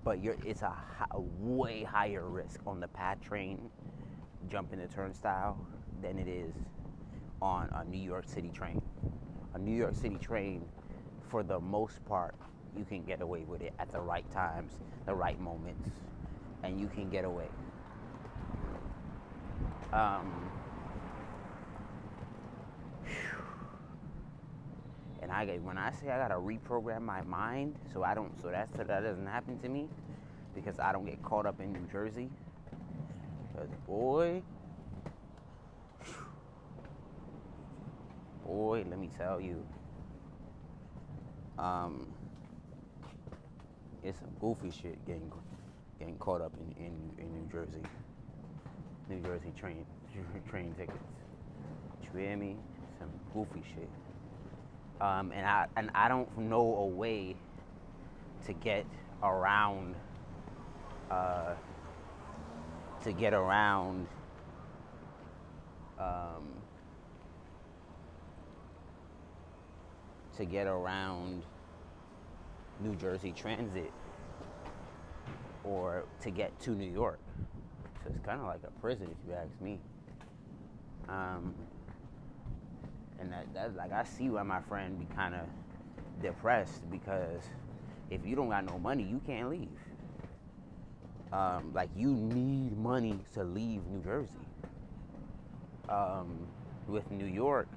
But 0.03 0.23
you're 0.23 0.37
it's 0.45 0.61
a, 0.61 0.73
a 1.11 1.19
way 1.19 1.83
higher 1.83 2.29
risk 2.29 2.59
on 2.67 2.79
the 2.79 2.87
PATH 2.87 3.21
train 3.21 3.71
jumping 4.51 4.79
the 4.79 4.87
turnstile 4.87 5.57
than 6.01 6.19
it 6.19 6.27
is 6.27 6.53
on 7.43 7.69
a 7.73 7.83
New 7.83 8.01
York 8.01 8.23
City 8.25 8.49
train. 8.49 8.81
A 9.53 9.59
New 9.59 9.75
York 9.75 9.95
City 9.95 10.17
train, 10.17 10.63
for 11.27 11.43
the 11.43 11.59
most 11.59 12.03
part, 12.05 12.33
you 12.75 12.85
can 12.85 13.03
get 13.03 13.21
away 13.21 13.43
with 13.43 13.61
it 13.61 13.73
at 13.79 13.91
the 13.91 13.99
right 13.99 14.29
times, 14.31 14.79
the 15.05 15.13
right 15.13 15.39
moments, 15.39 15.89
and 16.63 16.79
you 16.79 16.87
can 16.87 17.09
get 17.09 17.25
away. 17.25 17.49
Um, 19.91 20.49
and 25.21 25.31
I 25.31 25.45
get 25.45 25.61
when 25.61 25.77
I 25.77 25.91
say 25.91 26.09
I 26.09 26.17
gotta 26.17 26.35
reprogram 26.35 27.01
my 27.01 27.21
mind 27.23 27.75
so 27.93 28.03
I 28.03 28.15
don't 28.15 28.41
so 28.41 28.47
that 28.49 28.69
so 28.75 28.83
that 28.83 29.01
doesn't 29.01 29.27
happen 29.27 29.59
to 29.59 29.69
me 29.69 29.87
because 30.55 30.79
I 30.79 30.93
don't 30.93 31.05
get 31.05 31.21
caught 31.21 31.45
up 31.45 31.59
in 31.59 31.73
New 31.73 31.87
Jersey. 31.91 32.29
Cause 33.55 33.69
boy, 33.85 34.41
boy, 38.45 38.85
let 38.89 38.99
me 38.99 39.09
tell 39.17 39.39
you, 39.39 39.65
um, 41.57 42.07
it's 44.03 44.19
some 44.19 44.29
goofy 44.39 44.71
shit 44.71 45.05
getting 45.05 45.31
getting 45.99 46.17
caught 46.17 46.41
up 46.41 46.51
in, 46.59 46.85
in, 46.85 47.11
in 47.17 47.33
New 47.33 47.49
Jersey. 47.51 47.81
New 49.09 49.19
Jersey 49.21 49.53
train 49.57 49.85
train 50.49 50.73
tickets. 50.77 50.97
You 52.13 52.19
hear 52.19 52.37
me? 52.37 52.57
Some 52.99 53.09
goofy 53.33 53.63
shit. 53.73 53.89
Um, 55.01 55.31
and 55.31 55.45
I 55.45 55.67
and 55.75 55.89
I 55.95 56.07
don't 56.07 56.35
know 56.37 56.75
a 56.77 56.85
way 56.85 57.35
to 58.45 58.53
get 58.53 58.85
around 59.21 59.95
uh, 61.09 61.53
to 63.03 63.11
get 63.11 63.33
around 63.33 64.07
um, 65.99 66.52
to 70.37 70.45
get 70.45 70.67
around 70.67 71.43
New 72.79 72.95
Jersey 72.95 73.31
Transit 73.31 73.91
or 75.63 76.05
to 76.21 76.31
get 76.31 76.59
to 76.61 76.71
New 76.71 76.91
York. 76.91 77.19
So 78.03 78.09
it's 78.09 78.25
kind 78.25 78.39
of 78.39 78.47
like 78.47 78.61
a 78.63 78.79
prison, 78.81 79.07
if 79.11 79.27
you 79.27 79.33
ask 79.35 79.61
me. 79.61 79.79
Um, 81.07 81.53
and 83.19 83.31
that, 83.31 83.53
that 83.53 83.75
like 83.75 83.91
I 83.91 84.03
see 84.03 84.29
why 84.29 84.43
my 84.43 84.59
friend 84.61 84.99
be 84.99 85.05
kind 85.15 85.35
of 85.35 85.47
depressed 86.21 86.89
because 86.91 87.41
if 88.09 88.25
you 88.25 88.35
don't 88.35 88.49
got 88.49 88.65
no 88.65 88.77
money, 88.79 89.03
you 89.03 89.21
can't 89.25 89.49
leave. 89.49 89.69
Um, 91.31 91.71
like 91.73 91.89
you 91.95 92.09
need 92.09 92.77
money 92.77 93.19
to 93.33 93.43
leave 93.43 93.85
New 93.87 94.01
Jersey. 94.03 94.29
Um, 95.89 96.47
with 96.87 97.09
New 97.11 97.25
York, 97.25 97.67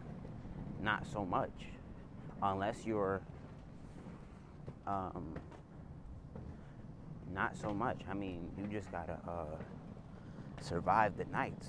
not 0.81 1.07
so 1.07 1.25
much, 1.25 1.51
unless 2.43 2.85
you're 2.85 3.23
um, 4.87 5.35
not 7.33 7.57
so 7.57 7.73
much. 7.73 8.01
I 8.09 8.15
mean, 8.15 8.51
you 8.59 8.67
just 8.67 8.91
gotta 8.91 9.19
uh, 9.29 9.57
survive 10.61 11.17
the 11.17 11.25
nights, 11.27 11.69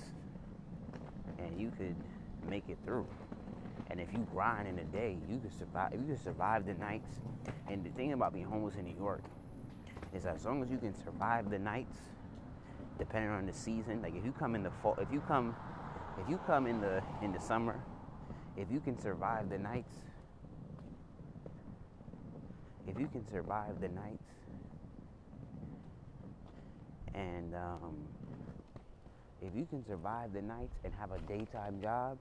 and 1.38 1.60
you 1.60 1.72
could 1.76 1.96
make 2.48 2.64
it 2.68 2.78
through. 2.84 3.06
And 3.90 4.00
if 4.00 4.12
you 4.12 4.26
grind 4.32 4.68
in 4.68 4.78
a 4.78 4.84
day, 4.84 5.16
you 5.28 5.38
can 5.38 5.50
survive. 5.58 5.92
If 5.94 6.00
You 6.00 6.14
can 6.14 6.22
survive 6.22 6.66
the 6.66 6.74
nights. 6.74 7.10
And 7.68 7.84
the 7.84 7.90
thing 7.90 8.12
about 8.12 8.34
being 8.34 8.44
homeless 8.44 8.76
in 8.76 8.84
New 8.84 8.96
York 8.96 9.22
is 10.14 10.26
as 10.26 10.44
long 10.44 10.62
as 10.62 10.70
you 10.70 10.78
can 10.78 10.94
survive 11.04 11.50
the 11.50 11.58
nights, 11.58 11.96
depending 12.98 13.30
on 13.30 13.46
the 13.46 13.52
season. 13.52 14.02
Like 14.02 14.14
if 14.14 14.24
you 14.24 14.32
come 14.32 14.54
in 14.54 14.62
the 14.62 14.70
fall, 14.82 14.96
if 15.00 15.10
you 15.12 15.20
come, 15.20 15.54
if 16.22 16.28
you 16.28 16.38
come 16.46 16.66
in 16.66 16.80
the 16.80 17.02
in 17.22 17.32
the 17.32 17.40
summer, 17.40 17.80
if 18.56 18.70
you 18.70 18.80
can 18.80 18.98
survive 19.00 19.48
the 19.48 19.58
nights, 19.58 19.96
if 22.88 22.98
you 22.98 23.06
can 23.08 23.24
survive 23.30 23.80
the 23.80 23.88
nights, 23.88 24.32
and 27.14 27.54
um, 27.54 27.94
if 29.42 29.54
you 29.56 29.66
can 29.66 29.84
survive 29.86 30.32
the 30.32 30.42
nights 30.42 30.76
and 30.84 30.92
have 30.94 31.12
a 31.12 31.18
daytime 31.18 31.80
job, 31.82 32.18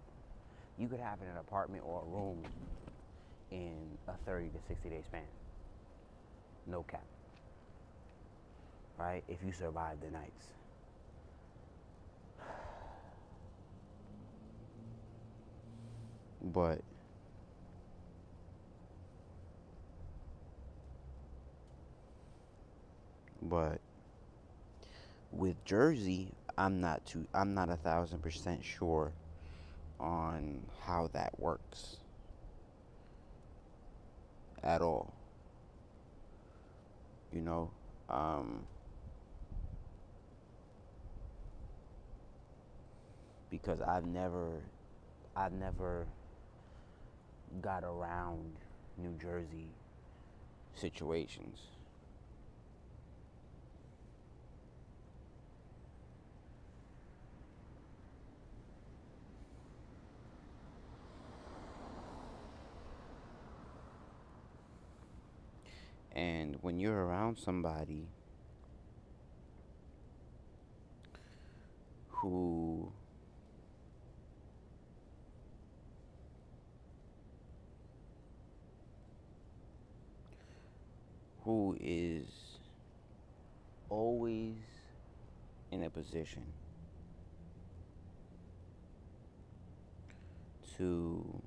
you 0.78 0.88
could 0.88 1.00
have 1.00 1.22
an 1.22 1.38
apartment 1.40 1.84
or 1.86 2.02
a 2.02 2.06
room 2.06 2.44
in 3.52 3.98
a 4.08 4.14
30 4.26 4.50
to 4.50 4.60
60 4.68 4.90
day 4.90 5.02
span. 5.06 5.24
No 6.68 6.84
cap. 6.84 7.06
Right? 8.98 9.24
If 9.28 9.44
you 9.46 9.52
survive 9.54 10.02
the 10.02 10.10
nights. 10.12 10.54
But 16.42 16.82
but 23.42 23.80
with 25.32 25.64
Jersey, 25.66 26.30
I'm 26.58 26.82
not 26.82 27.06
too 27.06 27.28
I'm 27.34 27.54
not 27.54 27.70
a 27.70 27.76
thousand 27.76 28.20
percent 28.22 28.64
sure 28.64 29.12
on 30.00 30.62
how 30.86 31.10
that 31.14 31.40
works 31.40 31.98
at 34.64 34.82
all. 34.82 35.14
You 37.34 37.42
know, 37.42 37.72
um, 38.10 38.66
because 43.50 43.82
I've 43.82 44.06
never, 44.06 44.62
I've 45.36 45.54
never 45.54 46.06
got 47.62 47.84
around 47.84 48.54
New 48.98 49.16
Jersey 49.22 49.68
situations. 50.76 51.60
When 66.62 66.80
you're 66.80 67.06
around 67.06 67.38
somebody 67.38 68.08
who 72.10 72.92
who 81.44 81.78
is 81.80 82.26
always 83.90 84.56
in 85.72 85.84
a 85.84 85.90
position 85.90 86.44
to 90.78 91.42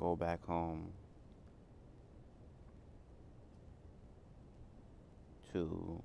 go 0.00 0.16
back 0.16 0.42
home 0.46 0.94
to 5.52 6.02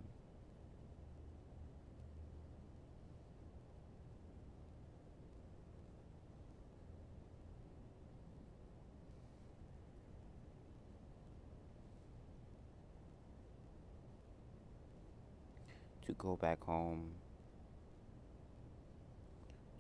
to 16.06 16.12
go 16.16 16.36
back 16.36 16.62
home 16.66 17.12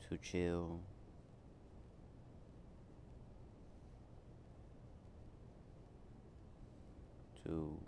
to 0.07 0.17
chill 0.19 0.79
to 7.45 7.79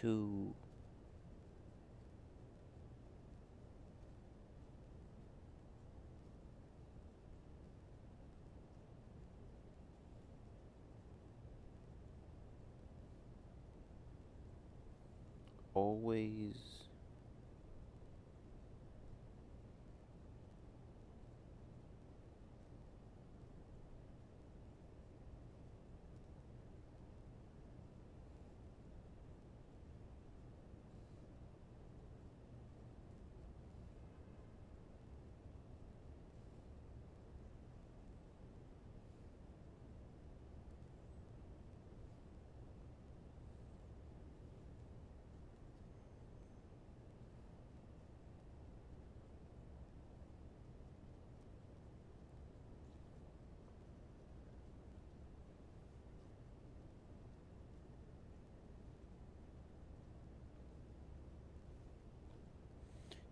to 0.00 0.54
always 15.74 16.77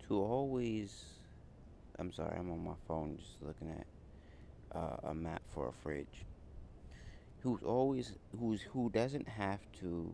to 0.09 0.21
always 0.21 1.05
I'm 1.99 2.13
sorry, 2.13 2.37
I'm 2.39 2.51
on 2.51 2.63
my 2.63 2.75
phone 2.87 3.17
just 3.17 3.43
looking 3.43 3.71
at 3.71 4.79
uh, 4.79 5.11
a 5.11 5.15
map 5.15 5.43
for 5.55 5.69
a 5.69 5.73
fridge. 5.73 6.25
Who's 7.43 7.63
always 7.63 8.13
who's 8.39 8.61
who 8.61 8.91
doesn't 8.91 9.29
have 9.29 9.61
to 9.81 10.13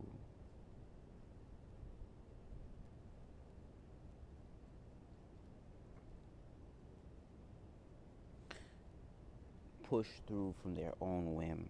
push 9.89 10.07
through 10.27 10.55
from 10.61 10.75
their 10.75 10.93
own 11.01 11.35
whim. 11.35 11.69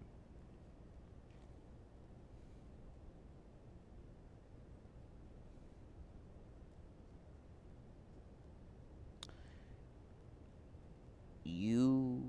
you 11.44 12.22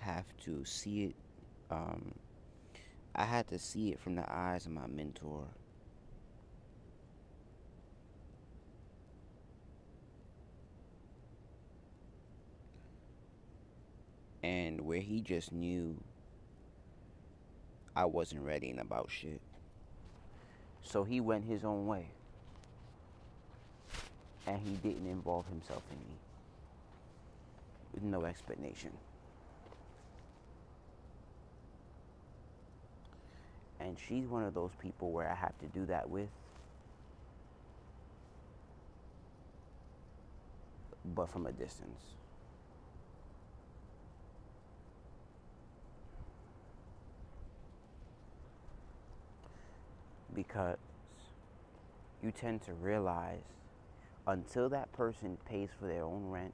have 0.00 0.24
to 0.50 0.64
see 0.64 1.04
it. 1.04 1.14
Um, 1.70 2.14
I 3.14 3.24
had 3.24 3.48
to 3.48 3.58
see 3.58 3.90
it 3.90 4.00
from 4.00 4.16
the 4.16 4.24
eyes 4.30 4.66
of 4.66 4.72
my 4.72 4.86
mentor. 4.86 5.44
And 14.42 14.80
where 14.80 15.00
he 15.00 15.20
just 15.20 15.52
knew 15.52 15.96
I 17.94 18.06
wasn't 18.06 18.42
ready 18.42 18.70
and 18.70 18.80
about 18.80 19.10
shit. 19.10 19.40
So 20.82 21.04
he 21.04 21.20
went 21.20 21.44
his 21.44 21.64
own 21.64 21.86
way. 21.86 22.06
And 24.46 24.58
he 24.60 24.74
didn't 24.76 25.06
involve 25.06 25.46
himself 25.46 25.82
in 25.90 25.98
me 25.98 26.16
with 27.92 28.02
no 28.02 28.24
explanation. 28.24 28.90
And 33.80 33.96
she's 33.98 34.26
one 34.26 34.44
of 34.44 34.54
those 34.54 34.72
people 34.80 35.10
where 35.10 35.30
I 35.30 35.34
have 35.34 35.58
to 35.60 35.66
do 35.66 35.86
that 35.86 36.08
with. 36.08 36.28
But 41.04 41.30
from 41.30 41.46
a 41.46 41.52
distance. 41.52 42.00
Because 50.34 50.76
you 52.22 52.30
tend 52.30 52.62
to 52.62 52.74
realize 52.74 53.40
until 54.26 54.68
that 54.68 54.92
person 54.92 55.38
pays 55.46 55.70
for 55.78 55.86
their 55.86 56.04
own 56.04 56.26
rent 56.28 56.52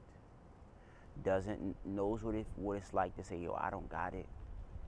doesn't 1.25 1.77
knows 1.85 2.23
what 2.23 2.35
it 2.35 2.47
what 2.57 2.77
it's 2.77 2.93
like 2.93 3.17
to 3.17 3.25
say, 3.25 3.39
yo, 3.39 3.55
I 3.55 3.71
don't 3.71 3.89
got 3.89 4.15
it. 4.15 4.27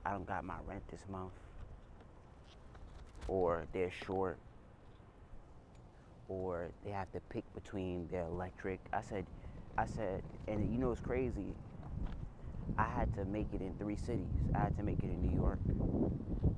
I 0.04 0.12
don't 0.12 0.26
got 0.26 0.44
my 0.44 0.56
rent 0.66 0.82
this 0.90 1.00
month. 1.10 1.32
Or 3.28 3.66
they're 3.72 3.90
short. 3.90 4.38
Or 6.28 6.70
they 6.84 6.90
have 6.90 7.10
to 7.12 7.20
pick 7.30 7.44
between 7.54 8.08
their 8.10 8.24
electric. 8.24 8.80
I 8.92 9.02
said 9.02 9.26
I 9.78 9.86
said 9.86 10.22
and 10.48 10.72
you 10.72 10.78
know 10.78 10.92
it's 10.92 11.00
crazy. 11.00 11.54
I 12.78 12.88
had 12.88 13.14
to 13.14 13.24
make 13.24 13.48
it 13.54 13.60
in 13.60 13.74
three 13.78 13.96
cities. 13.96 14.26
I 14.54 14.58
had 14.58 14.76
to 14.76 14.82
make 14.82 14.98
it 15.02 15.10
in 15.10 15.22
New 15.22 15.36
York. 15.36 15.58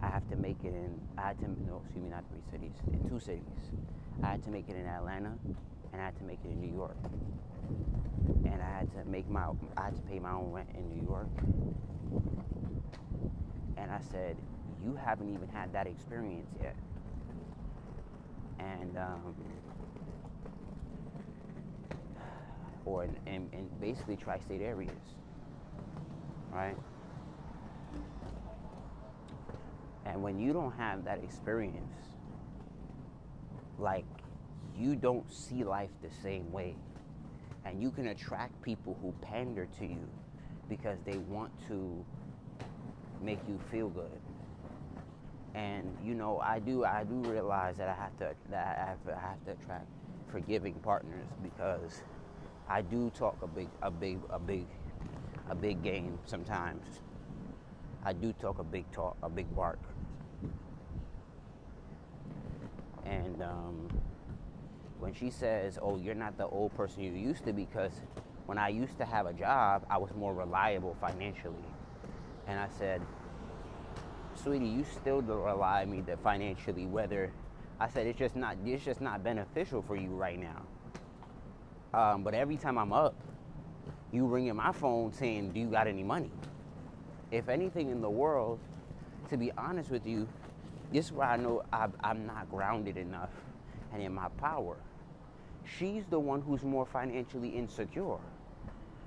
I 0.02 0.08
have 0.08 0.28
to 0.30 0.36
make 0.36 0.58
it 0.64 0.74
in 0.74 1.00
I 1.18 1.28
had 1.28 1.38
to 1.40 1.44
no, 1.46 1.82
excuse 1.84 2.04
me, 2.04 2.10
not 2.10 2.24
three 2.30 2.42
cities, 2.50 2.72
in 2.92 3.08
two 3.08 3.20
cities. 3.20 3.42
I 4.22 4.32
had 4.32 4.42
to 4.44 4.50
make 4.50 4.68
it 4.68 4.76
in 4.76 4.86
Atlanta 4.86 5.36
and 5.92 6.00
I 6.00 6.04
had 6.06 6.16
to 6.18 6.24
make 6.24 6.38
it 6.44 6.50
in 6.50 6.60
New 6.60 6.74
York 6.74 6.96
and 8.44 8.62
I 8.62 8.78
had 8.78 8.92
to 8.92 9.04
make 9.10 9.28
my 9.28 9.46
I 9.76 9.86
had 9.86 9.96
to 9.96 10.02
pay 10.02 10.18
my 10.18 10.32
own 10.32 10.52
rent 10.52 10.68
in 10.74 10.88
New 10.88 11.02
York. 11.02 11.28
And 13.76 13.90
I 13.90 14.00
said, 14.10 14.36
"You 14.84 14.94
haven't 14.94 15.32
even 15.34 15.48
had 15.48 15.72
that 15.72 15.86
experience 15.86 16.48
yet." 16.60 16.76
And 18.58 18.96
um, 18.98 19.34
or 22.84 23.04
in, 23.04 23.16
in, 23.26 23.48
in 23.52 23.70
basically 23.80 24.16
tri-state 24.16 24.62
areas, 24.62 25.14
right? 26.52 26.76
And 30.06 30.22
when 30.22 30.38
you 30.38 30.52
don't 30.52 30.72
have 30.72 31.04
that 31.04 31.22
experience, 31.22 31.94
like 33.78 34.04
you 34.76 34.96
don't 34.96 35.30
see 35.32 35.64
life 35.64 35.90
the 36.02 36.10
same 36.22 36.50
way 36.52 36.76
and 37.64 37.82
you 37.82 37.90
can 37.90 38.08
attract 38.08 38.60
people 38.62 38.98
who 39.02 39.14
pander 39.22 39.66
to 39.78 39.86
you 39.86 40.08
because 40.68 40.98
they 41.04 41.18
want 41.18 41.50
to 41.68 42.04
make 43.20 43.40
you 43.48 43.60
feel 43.70 43.88
good 43.88 44.20
and 45.54 45.96
you 46.04 46.14
know 46.14 46.38
i 46.40 46.58
do 46.58 46.84
i 46.84 47.02
do 47.04 47.14
realize 47.14 47.76
that 47.76 47.88
i 47.88 47.94
have 47.94 48.16
to 48.18 48.34
that 48.50 48.78
i 48.78 48.86
have, 48.90 48.98
I 49.08 49.20
have 49.20 49.44
to 49.46 49.52
attract 49.52 49.86
forgiving 50.28 50.74
partners 50.74 51.26
because 51.42 52.02
i 52.68 52.80
do 52.82 53.10
talk 53.10 53.36
a 53.42 53.46
big 53.48 53.68
a 53.82 53.90
big 53.90 54.18
a 54.30 54.38
big 54.38 54.66
a 55.50 55.54
big 55.54 55.82
game 55.82 56.18
sometimes. 56.26 56.86
I 58.04 58.12
do 58.12 58.32
talk 58.32 58.58
a 58.60 58.64
big 58.64 58.90
talk, 58.92 59.16
a 59.22 59.28
big 59.28 59.54
bark. 59.54 59.78
And 63.04 63.42
um, 63.42 63.90
when 65.00 65.12
she 65.12 65.30
says, 65.30 65.78
"Oh, 65.82 65.98
you're 65.98 66.14
not 66.14 66.38
the 66.38 66.46
old 66.46 66.74
person 66.76 67.02
you 67.02 67.10
used 67.10 67.44
to," 67.44 67.52
because 67.52 67.92
when 68.46 68.58
I 68.58 68.68
used 68.68 68.96
to 68.98 69.04
have 69.04 69.26
a 69.26 69.32
job, 69.32 69.84
I 69.90 69.98
was 69.98 70.10
more 70.14 70.32
reliable 70.32 70.96
financially. 71.00 71.66
And 72.46 72.58
I 72.58 72.68
said, 72.78 73.02
"Sweetie, 74.42 74.66
you 74.66 74.84
still 74.84 75.20
rely 75.20 75.82
on 75.82 75.90
me 75.90 76.00
that 76.02 76.18
financially, 76.22 76.86
whether." 76.86 77.32
I 77.78 77.88
said 77.88 78.06
it's 78.06 78.18
just 78.18 78.36
not 78.36 78.56
it's 78.64 78.84
just 78.84 79.00
not 79.00 79.22
beneficial 79.24 79.82
for 79.82 79.96
you 79.96 80.10
right 80.10 80.38
now. 80.38 80.62
Um, 81.92 82.22
but 82.22 82.34
every 82.34 82.56
time 82.56 82.78
I'm 82.78 82.92
up, 82.92 83.14
you 84.12 84.26
ringing 84.26 84.56
my 84.56 84.72
phone 84.72 85.12
saying, 85.12 85.52
"Do 85.52 85.60
you 85.60 85.70
got 85.70 85.86
any 85.86 86.02
money?" 86.02 86.30
If 87.30 87.48
anything 87.48 87.90
in 87.90 88.00
the 88.02 88.10
world, 88.10 88.58
to 89.30 89.36
be 89.36 89.52
honest 89.56 89.90
with 89.90 90.06
you, 90.06 90.28
this 90.92 91.06
is 91.06 91.12
where 91.12 91.28
I 91.28 91.36
know 91.36 91.62
i 91.72 91.88
am 92.02 92.26
not 92.26 92.50
grounded 92.50 92.96
enough 92.96 93.30
and 93.92 94.02
in 94.02 94.12
my 94.14 94.28
power. 94.28 94.76
She's 95.78 96.04
the 96.06 96.18
one 96.18 96.42
who's 96.42 96.64
more 96.64 96.84
financially 96.84 97.50
insecure 97.50 98.18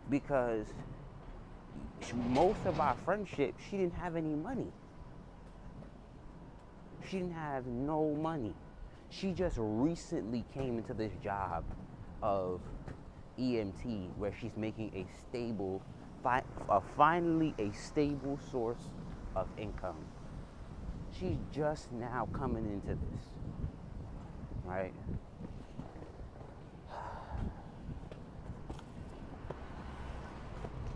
because 0.10 0.68
most 2.14 2.66
of 2.66 2.80
our 2.80 2.96
friendship, 2.96 3.56
she 3.70 3.78
didn't 3.78 3.96
have 3.96 4.16
any 4.16 4.36
money. 4.36 4.72
She 7.10 7.18
didn't 7.18 7.34
have 7.34 7.66
no 7.68 8.16
money. 8.16 8.56
She 9.10 9.32
just 9.34 9.58
recently 9.60 10.46
came 10.54 10.78
into 10.78 10.94
this 10.94 11.14
job 11.24 11.66
of 12.22 12.62
EMT 13.38 14.12
where 14.16 14.34
she's 14.34 14.56
making 14.58 14.92
a 14.96 15.06
stable, 15.30 15.84
fi- 16.24 16.44
uh, 16.70 16.80
finally 16.96 17.54
a 17.60 17.72
stable 17.72 18.40
source 18.52 18.90
of 19.36 19.48
income. 19.58 20.06
She's 21.12 21.38
just 21.52 21.92
now 21.92 22.28
coming 22.34 22.66
into 22.66 22.96
this, 22.96 23.20
right? 24.64 24.94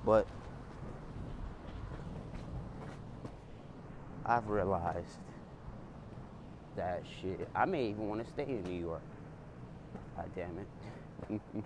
But 0.03 0.27
I've 4.25 4.47
realized 4.49 5.19
that 6.77 7.03
shit. 7.21 7.47
I 7.53 7.65
may 7.65 7.89
even 7.89 8.07
want 8.07 8.25
to 8.25 8.31
stay 8.31 8.45
in 8.47 8.63
New 8.63 8.79
York. 8.79 9.01
God 10.15 10.29
damn 10.35 10.57
it. 10.59 11.41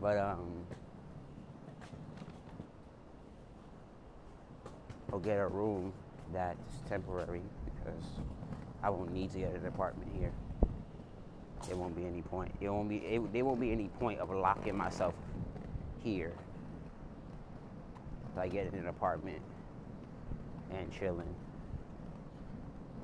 but 0.00 0.18
um 0.18 0.64
I'll 5.12 5.18
get 5.18 5.38
a 5.38 5.46
room 5.46 5.92
that's 6.32 6.58
temporary 6.88 7.42
because 7.64 8.04
I 8.82 8.90
won't 8.90 9.12
need 9.12 9.32
to 9.32 9.38
get 9.38 9.54
an 9.54 9.66
apartment 9.66 10.10
here. 10.16 10.32
There 11.66 11.76
won't 11.76 11.96
be 11.96 12.04
any 12.04 12.22
point. 12.22 12.52
It 12.60 12.68
won't 12.68 12.88
be. 12.88 12.98
It, 12.98 13.32
there 13.32 13.44
won't 13.44 13.60
be 13.60 13.72
any 13.72 13.88
point 13.98 14.20
of 14.20 14.30
locking 14.30 14.76
myself 14.76 15.14
here 16.02 16.34
like 18.36 18.52
getting 18.52 18.74
an 18.78 18.88
apartment 18.88 19.40
and 20.72 20.90
chilling. 20.92 21.34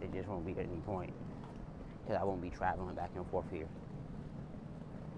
There 0.00 0.08
just 0.08 0.28
won't 0.28 0.44
be 0.46 0.52
at 0.52 0.58
any 0.58 0.80
point 0.86 1.12
because 2.02 2.20
I 2.20 2.24
won't 2.24 2.42
be 2.42 2.50
traveling 2.50 2.94
back 2.94 3.10
and 3.16 3.26
forth 3.28 3.46
here. 3.50 3.68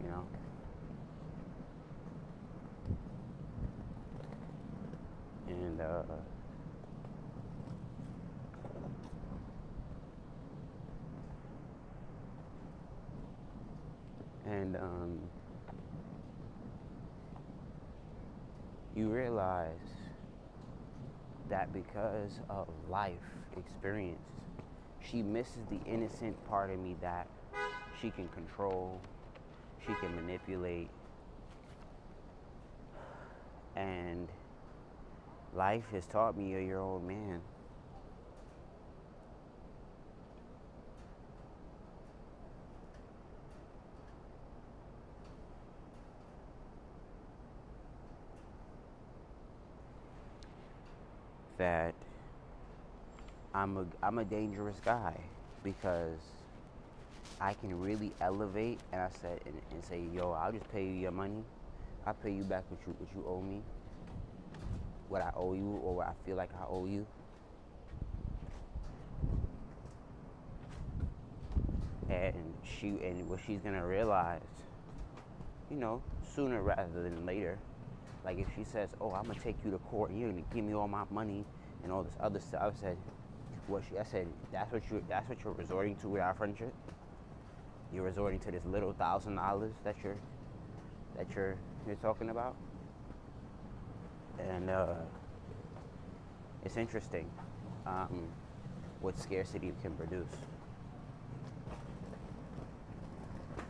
You 0.03 0.09
know. 0.09 0.26
And 5.49 5.80
uh, 5.80 6.03
and 14.47 14.76
um, 14.76 15.18
you 18.95 19.09
realize 19.09 19.78
that 21.49 21.72
because 21.72 22.41
of 22.49 22.68
life 22.89 23.12
experience, 23.57 24.18
she 25.11 25.22
misses 25.22 25.66
the 25.70 25.80
innocent 25.90 26.36
part 26.48 26.70
of 26.70 26.78
me 26.78 26.96
that 27.00 27.26
she 28.00 28.11
can 28.11 28.28
control, 28.28 29.00
she 29.86 29.92
can 30.00 30.14
manipulate, 30.14 30.88
and 33.76 34.28
life 35.55 35.84
has 35.92 36.07
taught 36.07 36.36
me 36.36 36.50
you're 36.50 36.61
your 36.61 36.80
own 36.80 37.07
man. 37.07 37.40
that 51.59 51.94
I'm 53.55 53.76
a 53.76 53.84
I'm 54.03 54.18
a 54.18 54.24
dangerous 54.24 54.80
guy 54.82 55.14
because 55.62 56.20
I 57.40 57.53
can 57.55 57.78
really 57.78 58.12
elevate 58.20 58.78
and 58.92 59.03
I 59.03 59.11
said 59.20 59.40
and, 59.44 59.61
and, 59.72 59.84
say, 59.84 60.00
yo, 60.14 60.32
I'll 60.32 60.53
just 60.53 60.70
pay 60.72 60.84
you 60.84 60.92
your 60.92 61.11
money. 61.11 61.44
I'll 62.07 62.14
pay 62.14 62.30
you 62.30 62.44
back 62.44 62.64
what 62.70 62.80
you 62.86 62.94
what 62.98 63.09
you 63.14 63.24
owe 63.28 63.42
me. 63.42 63.61
What 65.09 65.20
I 65.22 65.32
owe 65.36 65.53
you 65.53 65.80
or 65.84 65.96
what 65.96 66.07
I 66.07 66.12
feel 66.24 66.36
like 66.36 66.50
I 66.55 66.64
owe 66.70 66.86
you. 66.86 67.07
And 72.09 72.55
she 72.62 72.88
and 73.05 73.28
what 73.28 73.40
she's 73.46 73.61
gonna 73.61 73.86
realize, 73.86 74.40
you 75.70 75.76
know, 75.76 76.00
sooner 76.34 76.62
rather 76.62 77.03
than 77.03 77.26
later, 77.26 77.59
like 78.24 78.38
if 78.38 78.48
she 78.57 78.64
says, 78.64 78.90
"Oh, 79.00 79.12
I'm 79.12 79.24
gonna 79.26 79.38
take 79.40 79.57
you 79.64 79.70
to 79.72 79.78
court 79.78 80.11
and 80.11 80.20
you're 80.20 80.30
gonna 80.30 80.42
give 80.55 80.64
me 80.64 80.74
all 80.74 80.88
my 80.88 81.05
money 81.11 81.44
and 81.82 81.92
all 81.92 82.03
this 82.03 82.16
other 82.20 82.40
stuff," 82.40 82.74
I 82.76 82.80
said, 82.80 82.96
"What?" 83.66 83.82
She, 83.88 83.98
I 83.98 84.04
said, 84.04 84.28
"That's 84.52 84.72
what 84.72 84.82
you 84.90 85.02
that's 85.08 85.28
what 85.28 85.42
you're 85.42 85.54
resorting 85.54 85.96
to 85.96 86.08
with 86.08 86.22
our 86.22 86.34
friendship. 86.34 86.72
You're 87.92 88.04
resorting 88.04 88.40
to 88.40 88.50
this 88.50 88.64
little 88.64 88.92
thousand 88.92 89.36
dollars 89.36 89.74
that 89.84 89.96
you're 90.02 90.16
that 91.16 91.26
you're 91.34 91.56
you're 91.86 91.96
talking 91.96 92.30
about." 92.30 92.56
And 94.38 94.70
uh, 94.70 94.94
it's 96.64 96.76
interesting 96.76 97.30
um, 97.86 98.28
what 99.00 99.18
scarcity 99.18 99.72
can 99.82 99.92
produce. 99.94 100.32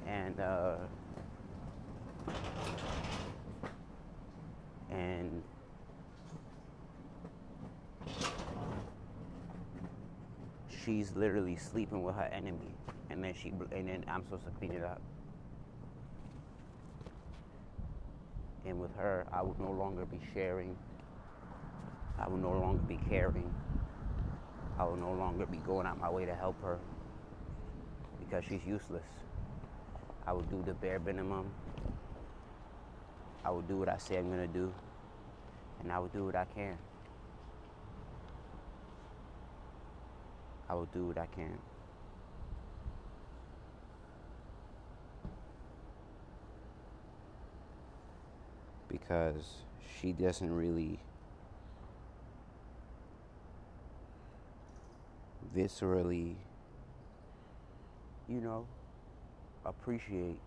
And 0.06 0.38
uh, 0.40 0.74
and 4.90 5.42
she's 10.84 11.14
literally 11.14 11.56
sleeping 11.56 12.02
with 12.02 12.14
her 12.14 12.28
enemy 12.32 12.74
and 13.10 13.22
then 13.22 13.34
she 13.34 13.52
and 13.72 13.88
then 13.88 14.04
I'm 14.08 14.22
supposed 14.24 14.44
to 14.44 14.50
clean 14.52 14.72
it 14.72 14.84
up. 14.84 15.00
And 18.66 18.80
with 18.80 18.94
her 18.96 19.26
I 19.32 19.42
would 19.42 19.58
no 19.60 19.70
longer 19.70 20.04
be 20.04 20.20
sharing. 20.34 20.76
I 22.18 22.28
would 22.28 22.40
no 22.40 22.52
longer 22.52 22.82
be 22.88 22.98
caring. 23.08 23.52
I 24.78 24.84
will 24.84 24.96
no 24.96 25.12
longer 25.12 25.46
be 25.46 25.58
going 25.58 25.86
out 25.86 26.00
my 26.00 26.10
way 26.10 26.24
to 26.24 26.34
help 26.34 26.60
her 26.62 26.78
because 28.18 28.44
she's 28.44 28.64
useless. 28.66 29.04
I 30.26 30.32
would 30.32 30.48
do 30.50 30.62
the 30.64 30.74
bare 30.74 30.98
minimum. 30.98 31.50
I 33.44 33.50
will 33.50 33.62
do 33.62 33.76
what 33.76 33.88
I 33.88 33.96
say 33.98 34.16
I'm 34.16 34.28
going 34.28 34.46
to 34.46 34.52
do, 34.52 34.72
and 35.80 35.90
I 35.90 35.98
will 35.98 36.08
do 36.08 36.24
what 36.24 36.36
I 36.36 36.44
can. 36.44 36.78
I 40.72 40.74
will 40.74 40.86
do 40.86 41.04
what 41.04 41.18
I 41.18 41.26
can. 41.26 41.58
Because 48.88 49.64
she 50.00 50.12
doesn't 50.12 50.50
really 50.50 50.98
viscerally, 55.54 56.36
you 58.26 58.40
know, 58.40 58.66
appreciate 59.66 60.38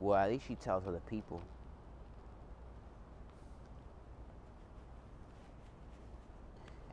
well, 0.00 0.18
at 0.18 0.30
least 0.30 0.48
she 0.48 0.56
tells 0.56 0.84
other 0.88 1.00
people. 1.08 1.42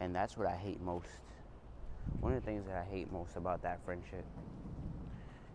And 0.04 0.14
that's 0.14 0.36
what 0.38 0.48
I 0.48 0.58
hate 0.58 0.82
most. 0.82 1.08
One 2.20 2.34
of 2.34 2.42
the 2.42 2.46
things 2.46 2.66
that 2.68 2.76
I 2.76 2.94
hate 2.94 3.10
most 3.10 3.38
about 3.38 3.62
that 3.64 3.80
friendship 3.86 4.26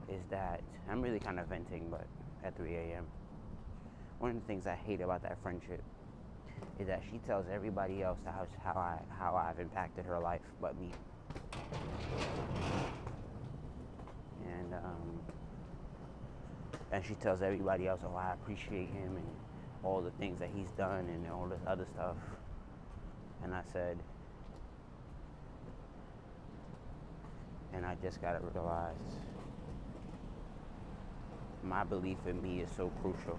is 0.09 0.23
that 0.31 0.63
I'm 0.91 1.03
really 1.03 1.21
kind 1.21 1.39
of 1.39 1.49
venting, 1.49 1.91
but 1.91 2.07
at 2.43 2.57
3 2.57 2.75
a.m. 2.75 3.05
one 4.21 4.31
of 4.31 4.41
the 4.41 4.47
things 4.47 4.67
I 4.67 4.75
hate 4.75 5.03
about 5.03 5.23
that 5.23 5.37
friendship 5.43 5.83
is 6.81 6.87
that 6.87 7.03
she 7.11 7.19
tells 7.19 7.45
everybody 7.53 8.03
else 8.03 8.21
how 8.25 8.47
how 8.65 8.73
I 8.81 8.99
how 9.11 9.37
I've 9.37 9.61
impacted 9.61 10.07
her 10.07 10.19
life, 10.19 10.41
but 10.63 10.81
me. 10.81 10.95
And 14.47 14.73
um, 14.73 15.21
and 16.91 17.05
she 17.05 17.15
tells 17.17 17.43
everybody 17.43 17.87
else, 17.87 18.01
oh, 18.03 18.17
I 18.17 18.33
appreciate 18.33 18.89
him 18.89 19.17
and 19.19 19.27
all 19.85 20.01
the 20.01 20.13
things 20.13 20.39
that 20.41 20.49
he's 20.57 20.71
done 20.71 21.07
and 21.11 21.31
all 21.31 21.49
this 21.51 21.61
other 21.67 21.87
stuff. 21.93 22.17
And 23.45 23.55
I 23.55 23.63
said, 23.73 23.99
and 27.73 27.85
I 27.85 27.97
just 28.03 28.21
gotta 28.21 28.41
realize 28.55 28.95
my 31.63 31.85
belief 31.85 32.19
in 32.27 32.41
me 32.43 32.61
is 32.61 32.71
so 32.77 32.91
crucial. 33.03 33.39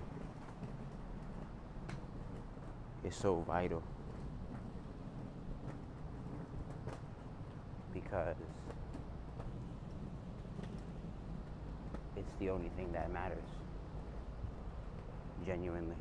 It's 3.03 3.17
so 3.17 3.43
vital. 3.47 3.81
Because 7.93 8.35
it's 12.15 12.33
the 12.39 12.49
only 12.49 12.69
thing 12.75 12.91
that 12.93 13.11
matters. 13.11 13.37
Genuinely. 15.45 15.95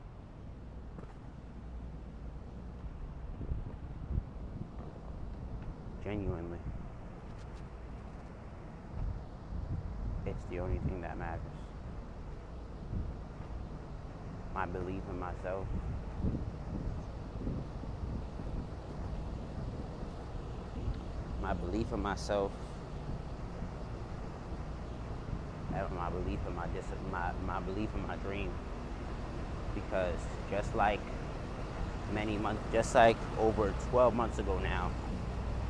Genuinely. 6.05 6.59
It's 10.29 10.45
the 10.51 10.61
only 10.61 10.77
thing 10.81 11.01
that 11.01 11.17
matters. 11.17 11.41
My 14.55 14.67
belief 14.67 15.01
in 15.09 15.19
myself. 15.19 15.67
My 21.41 21.55
belief 21.55 21.91
in 21.95 22.01
myself. 22.01 22.53
And 25.75 25.91
my 25.93 26.11
belief 26.11 26.41
in 26.47 26.55
my, 26.55 26.67
dis- 26.75 26.85
my 27.11 27.33
my 27.47 27.61
belief 27.61 27.89
in 27.95 28.07
my 28.07 28.17
dream. 28.17 28.51
Because 29.75 30.19
just 30.51 30.75
like 30.75 31.01
many 32.13 32.37
months, 32.37 32.63
just 32.71 32.95
like 32.95 33.17
over 33.39 33.73
12 33.91 34.15
months 34.15 34.39
ago 34.39 34.59
now, 34.59 34.91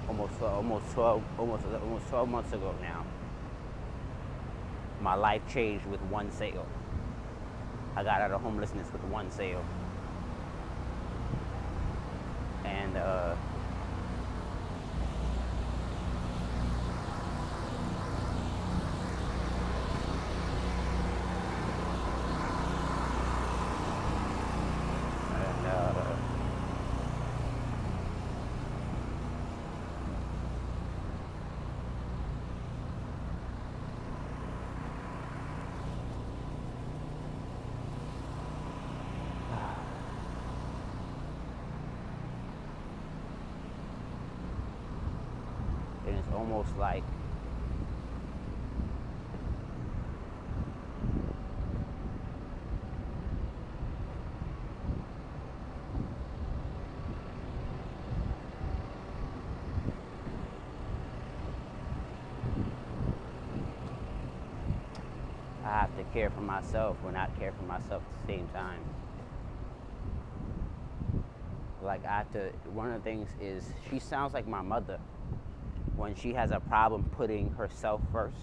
almost 0.08 0.42
almost 0.42 0.90
12 0.94 1.22
almost 1.38 1.64
almost 1.80 2.08
12 2.08 2.28
months 2.28 2.52
ago 2.52 2.74
now 2.80 3.04
my 5.00 5.14
life 5.14 5.42
changed 5.48 5.86
with 5.86 6.00
one 6.02 6.30
sale. 6.32 6.66
I 7.96 8.04
got 8.04 8.20
out 8.20 8.30
of 8.30 8.40
homelessness 8.42 8.92
with 8.92 9.02
one 9.04 9.30
sale. 9.30 9.64
And 12.64 12.96
uh, 12.96 13.34
and 25.34 25.66
uh, 25.66 25.92
and 46.06 46.16
it's 46.16 46.27
almost 46.38 46.76
like 46.78 47.02
I 65.64 65.82
have 65.82 65.96
to 65.96 66.04
care 66.14 66.30
for 66.30 66.40
myself 66.40 66.96
when 67.02 67.16
I 67.16 67.26
care 67.38 67.52
for 67.52 67.64
myself 67.64 68.02
at 68.02 68.26
the 68.26 68.32
same 68.32 68.48
time. 68.54 68.80
Like 71.82 72.04
I 72.04 72.18
have 72.18 72.32
to 72.32 72.50
one 72.70 72.92
of 72.92 73.02
the 73.02 73.10
things 73.10 73.28
is 73.40 73.64
she 73.90 73.98
sounds 73.98 74.34
like 74.34 74.46
my 74.46 74.62
mother 74.62 74.98
when 75.98 76.14
she 76.14 76.32
has 76.32 76.52
a 76.52 76.60
problem 76.60 77.02
putting 77.16 77.50
herself 77.52 78.00
first. 78.12 78.36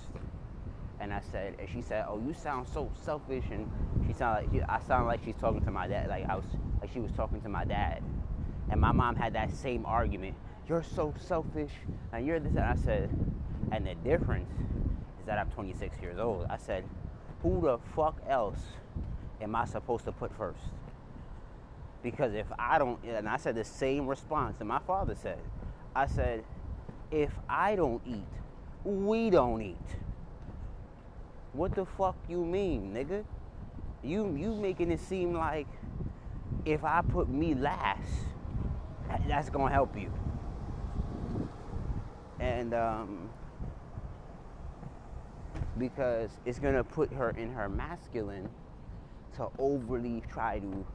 And 1.00 1.14
I 1.14 1.22
said, 1.32 1.56
and 1.60 1.70
she 1.70 1.82
said, 1.82 2.06
"Oh, 2.08 2.22
you 2.26 2.34
sound 2.34 2.68
so 2.68 2.92
selfish." 3.04 3.46
And 3.50 3.70
she 4.06 4.14
sounded 4.14 4.54
like 4.54 4.64
I 4.70 4.80
sound 4.80 5.08
like 5.08 5.24
she's 5.24 5.36
talking 5.36 5.62
to 5.62 5.72
my 5.72 5.88
dad, 5.88 6.10
like 6.10 6.26
I 6.30 6.36
was, 6.36 6.46
like 6.82 6.92
she 6.92 7.00
was 7.00 7.12
talking 7.14 7.42
to 7.42 7.50
my 7.50 7.66
dad. 7.66 8.04
And 8.70 8.80
my 8.80 8.92
mom 8.92 9.16
had 9.16 9.34
that 9.34 9.52
same 9.54 9.86
argument. 9.86 10.36
You're 10.68 10.84
so 10.84 11.14
selfish, 11.18 11.72
and 12.12 12.26
you're 12.26 12.40
this. 12.40 12.56
And 12.56 12.66
I 12.66 12.76
said, 12.76 13.10
and 13.72 13.86
the 13.86 13.96
difference 13.96 14.52
is 15.20 15.26
that 15.26 15.38
I'm 15.38 15.50
26 15.52 16.02
years 16.02 16.18
old. 16.18 16.46
I 16.50 16.58
said, 16.58 16.84
who 17.42 17.62
the 17.62 17.78
fuck 17.96 18.22
else 18.28 18.60
am 19.42 19.56
I 19.56 19.66
supposed 19.66 20.06
to 20.06 20.12
put 20.12 20.34
first? 20.34 20.60
Because 22.02 22.34
if 22.34 22.48
I 22.58 22.80
don't, 22.80 23.04
and 23.04 23.28
I 23.28 23.38
said 23.38 23.56
the 23.56 23.64
same 23.64 24.08
response 24.08 24.58
that 24.58 24.66
my 24.66 24.80
father 24.80 25.16
said. 25.16 25.40
I 25.96 26.08
said, 26.08 26.44
if 27.12 27.32
I 27.50 27.76
don't 27.76 28.02
eat, 28.06 28.26
we 28.84 29.30
don't 29.30 29.62
eat. 29.62 29.78
What 31.54 31.76
the 31.76 31.86
fuck 31.86 32.16
you 32.28 32.44
mean, 32.46 32.94
nigga? 32.94 33.24
You 34.04 34.36
you 34.36 34.56
making 34.56 34.92
it 34.92 35.00
seem 35.00 35.34
like 35.34 35.68
if 36.66 36.84
I 36.84 37.02
put 37.02 37.30
me 37.30 37.54
last, 37.56 38.12
that- 39.08 39.28
that's 39.28 39.50
gonna 39.50 39.72
help 39.72 39.98
you. 39.98 40.12
And 42.40 42.74
um, 42.74 43.30
because 45.78 46.32
it's 46.46 46.60
gonna 46.60 46.84
put 46.84 47.12
her 47.14 47.32
in 47.32 47.52
her 47.54 47.70
masculine 47.70 48.50
to 49.36 49.48
overly 49.60 50.22
try 50.32 50.60
to 50.60 50.86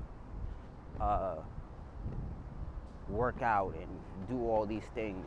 uh, 1.00 1.36
work 3.08 3.42
out 3.42 3.74
and 3.74 4.28
do 4.28 4.46
all 4.48 4.66
these 4.66 4.84
things. 4.94 5.26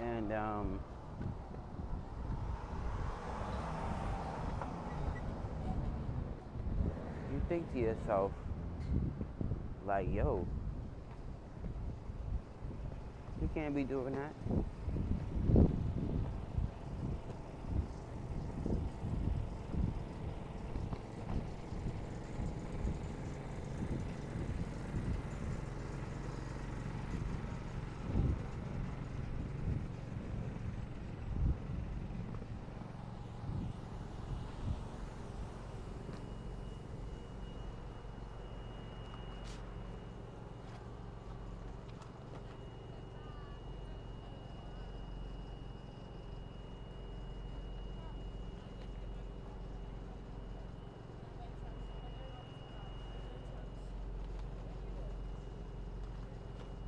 And 0.00 0.32
um, 0.32 0.80
you 7.32 7.42
think 7.48 7.72
to 7.72 7.78
yourself, 7.78 8.30
like, 9.86 10.06
yo, 10.14 10.46
you 13.40 13.48
can't 13.54 13.74
be 13.74 13.82
doing 13.84 14.14
that. 14.14 14.32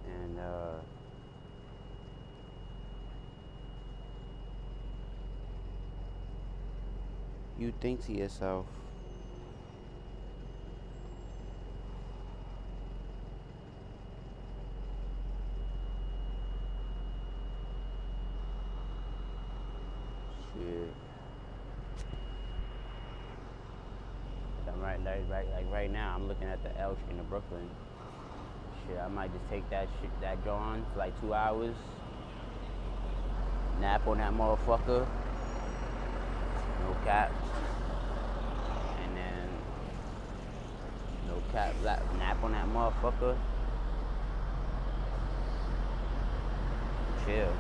And 0.07 0.30
uh, 0.41 0.81
you 7.59 7.73
think 7.81 8.05
to 8.07 8.13
yourself, 8.13 8.67
Shit. 20.55 20.89
I'm 24.69 24.81
right, 24.81 25.03
like, 25.05 25.29
right, 25.31 25.47
like 25.53 25.71
right 25.73 25.91
now, 25.91 26.15
I'm 26.15 26.29
looking 26.29 26.49
at 26.49 26.63
the 26.63 26.79
L 26.81 26.97
train 27.07 27.19
to 27.19 27.25
Brooklyn. 27.25 27.69
Shit, 28.87 28.99
I 28.99 29.09
might 29.09 29.33
just 29.33 29.49
take 29.51 29.69
that 29.71 29.89
shit, 30.01 30.11
that 30.21 30.43
John 30.45 30.85
for 30.93 30.99
like 30.99 31.10
two 31.21 31.35
hours, 31.35 31.75
nap 33.79 34.07
on 34.07 34.19
that 34.19 34.33
motherfucker, 34.33 35.07
no 36.81 36.97
cap, 37.05 37.31
and 39.03 39.17
then 39.17 39.49
no 41.29 41.43
cap, 41.53 41.75
nap 42.19 42.43
on 42.43 42.53
that 42.53 42.67
motherfucker, 42.69 43.37
chill. 47.27 47.53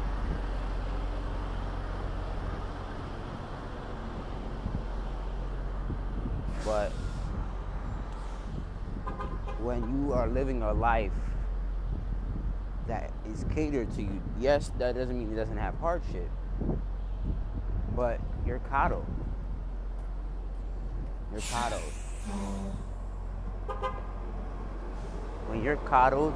But 6.64 6.90
when 9.62 10.06
you 10.06 10.12
are 10.12 10.28
living 10.28 10.62
a 10.62 10.72
life 10.72 11.12
is 13.33 13.45
catered 13.55 13.93
to 13.95 14.03
you, 14.03 14.22
yes, 14.39 14.70
that 14.78 14.95
doesn't 14.95 15.18
mean 15.18 15.33
it 15.33 15.37
doesn't 15.37 15.57
have 15.57 15.74
hardship, 15.76 16.28
but 17.95 18.20
you're 18.47 18.59
coddled. 18.61 19.07
You're 21.33 21.41
coddled. 21.53 21.83
When 25.49 25.62
you're 25.62 25.76
coddled, 25.76 26.35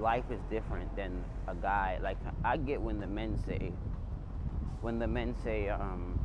life 0.00 0.24
is 0.30 0.40
different 0.50 0.94
than 0.96 1.24
a 1.46 1.54
guy. 1.54 1.98
Like, 2.02 2.18
I 2.44 2.56
get 2.56 2.80
when 2.80 3.00
the 3.00 3.06
men 3.06 3.38
say, 3.46 3.72
when 4.80 4.98
the 4.98 5.06
men 5.06 5.34
say 5.42 5.68
um, 5.68 6.18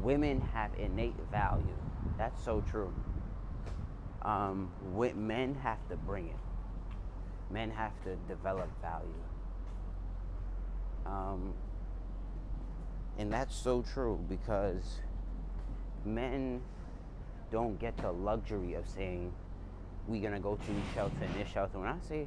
women 0.00 0.40
have 0.52 0.70
innate 0.78 1.14
value. 1.30 1.64
That's 2.18 2.42
so 2.44 2.62
true. 2.62 2.92
Um, 4.30 4.70
men 5.16 5.54
have 5.56 5.78
to 5.88 5.96
bring 5.96 6.28
it. 6.28 6.36
Men 7.50 7.70
have 7.70 7.92
to 8.04 8.16
develop 8.28 8.68
value. 8.80 9.08
Um, 11.04 11.54
and 13.18 13.32
that's 13.32 13.56
so 13.56 13.82
true 13.82 14.24
because 14.28 15.00
men 16.04 16.62
don't 17.50 17.78
get 17.80 17.96
the 17.96 18.12
luxury 18.12 18.74
of 18.74 18.88
saying, 18.88 19.32
we're 20.06 20.20
to 20.32 20.38
go 20.38 20.56
to 20.56 20.66
this 20.66 20.94
shelter 20.94 21.16
and 21.20 21.34
this 21.34 21.48
shelter. 21.48 21.78
When 21.78 21.88
I 21.88 21.96
say 22.08 22.26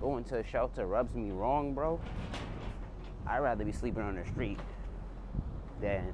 going 0.00 0.24
to 0.24 0.38
a 0.38 0.44
shelter 0.44 0.86
rubs 0.86 1.14
me 1.14 1.30
wrong, 1.30 1.74
bro, 1.74 2.00
I'd 3.26 3.38
rather 3.38 3.64
be 3.64 3.72
sleeping 3.72 4.02
on 4.02 4.16
the 4.16 4.26
street 4.26 4.58
than 5.80 6.12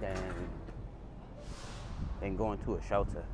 than 0.00 0.32
than 2.20 2.36
going 2.36 2.58
to 2.64 2.74
a 2.74 2.82
shelter. 2.82 3.24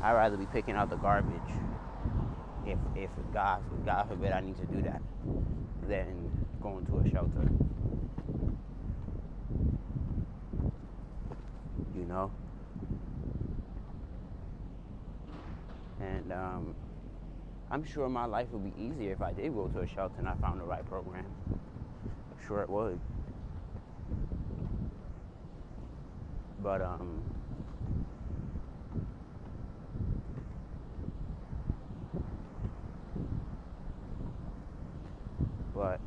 I'd 0.00 0.12
rather 0.12 0.36
be 0.36 0.46
picking 0.46 0.74
out 0.74 0.90
the 0.90 0.96
garbage 0.96 1.32
if 2.66 2.78
if 2.94 3.10
God 3.32 3.62
God 3.84 4.08
forbid 4.08 4.32
I 4.32 4.40
need 4.40 4.56
to 4.58 4.66
do 4.66 4.82
that 4.82 5.02
than 5.88 6.46
going 6.60 6.86
to 6.86 6.98
a 6.98 7.10
shelter. 7.10 7.50
You 11.96 12.04
know? 12.04 12.30
And 16.00 16.32
um 16.32 16.74
I'm 17.70 17.84
sure 17.84 18.08
my 18.08 18.24
life 18.24 18.48
would 18.52 18.64
be 18.64 18.82
easier 18.82 19.12
if 19.12 19.20
I 19.20 19.32
did 19.32 19.52
go 19.52 19.66
to 19.68 19.80
a 19.80 19.86
shelter 19.86 20.14
and 20.18 20.28
I 20.28 20.34
found 20.36 20.60
the 20.60 20.64
right 20.64 20.86
program. 20.88 21.26
I'm 21.50 22.46
sure 22.46 22.62
it 22.62 22.70
would. 22.70 22.98
But 26.60 26.82
um 26.82 27.22
but 35.74 36.00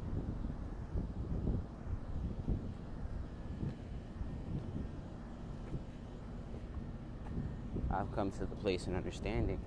I've 7.89 8.13
come 8.13 8.31
to 8.31 8.39
the 8.45 8.55
place 8.57 8.87
in 8.87 8.95
understanding 8.95 9.59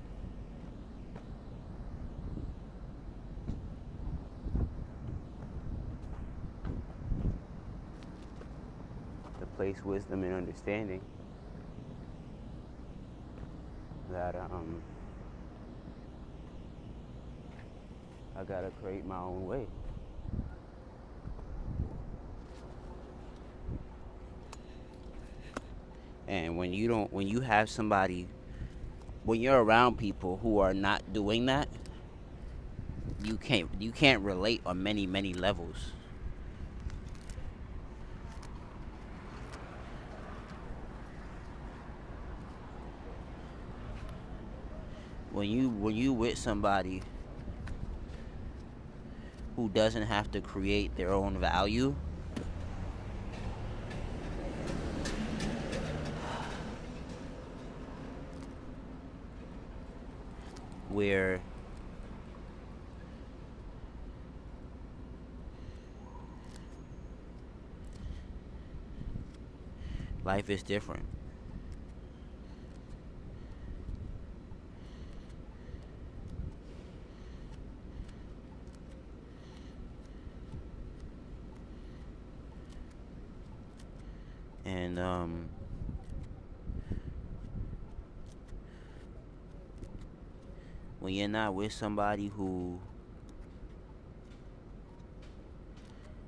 place 9.64 9.82
wisdom 9.82 10.22
and 10.24 10.34
understanding 10.34 11.00
that 14.10 14.34
um, 14.34 14.82
I 18.38 18.44
gotta 18.44 18.70
create 18.82 19.06
my 19.06 19.16
own 19.16 19.46
way. 19.46 19.66
And 26.28 26.58
when 26.58 26.74
you 26.74 26.86
don't, 26.86 27.10
when 27.10 27.26
you 27.26 27.40
have 27.40 27.70
somebody, 27.70 28.28
when 29.24 29.40
you're 29.40 29.62
around 29.62 29.96
people 29.96 30.38
who 30.42 30.58
are 30.58 30.74
not 30.74 31.14
doing 31.14 31.46
that, 31.46 31.68
you 33.22 33.38
can't 33.38 33.70
you 33.78 33.92
can't 33.92 34.22
relate 34.22 34.60
on 34.66 34.82
many 34.82 35.06
many 35.06 35.32
levels. 35.32 35.92
When 45.34 45.50
you 45.50 45.68
when 45.68 45.96
you 45.96 46.12
with 46.12 46.38
somebody 46.38 47.02
who 49.56 49.68
doesn't 49.68 50.04
have 50.04 50.30
to 50.30 50.40
create 50.40 50.94
their 50.96 51.12
own 51.12 51.38
value 51.40 51.92
where 60.88 61.40
life 70.24 70.48
is 70.48 70.62
different 70.62 71.04
and 84.64 84.98
um, 84.98 85.48
when 91.04 91.12
you're 91.12 91.28
not 91.28 91.54
with 91.54 91.70
somebody 91.70 92.28
who 92.28 92.80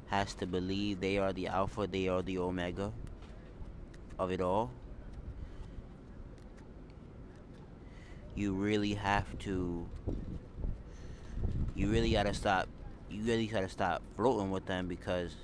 has 0.08 0.34
to 0.34 0.46
believe 0.46 1.00
they 1.00 1.16
are 1.16 1.32
the 1.32 1.46
alpha, 1.46 1.86
they 1.90 2.08
are 2.08 2.20
the 2.20 2.36
omega 2.36 2.92
of 4.18 4.30
it 4.30 4.42
all, 4.42 4.70
you 8.34 8.52
really 8.52 8.92
have 8.92 9.24
to 9.38 9.88
you 11.74 11.88
really 11.88 12.12
gotta 12.12 12.34
stop 12.34 12.68
you 13.10 13.22
really 13.22 13.46
gotta 13.46 13.70
stop 13.70 14.02
floating 14.14 14.50
with 14.50 14.66
them 14.66 14.88
because 14.88 15.34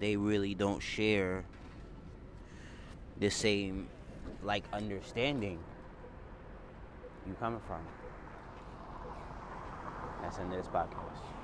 they 0.00 0.16
really 0.16 0.52
don't 0.52 0.82
share 0.82 1.44
the 3.20 3.30
same 3.30 3.86
like 4.42 4.64
understanding 4.72 5.60
you 7.24 7.34
coming 7.34 7.60
from. 7.68 7.99
That's 10.30 10.38
in 10.38 10.50
this 10.50 10.68
podcast. 10.68 11.39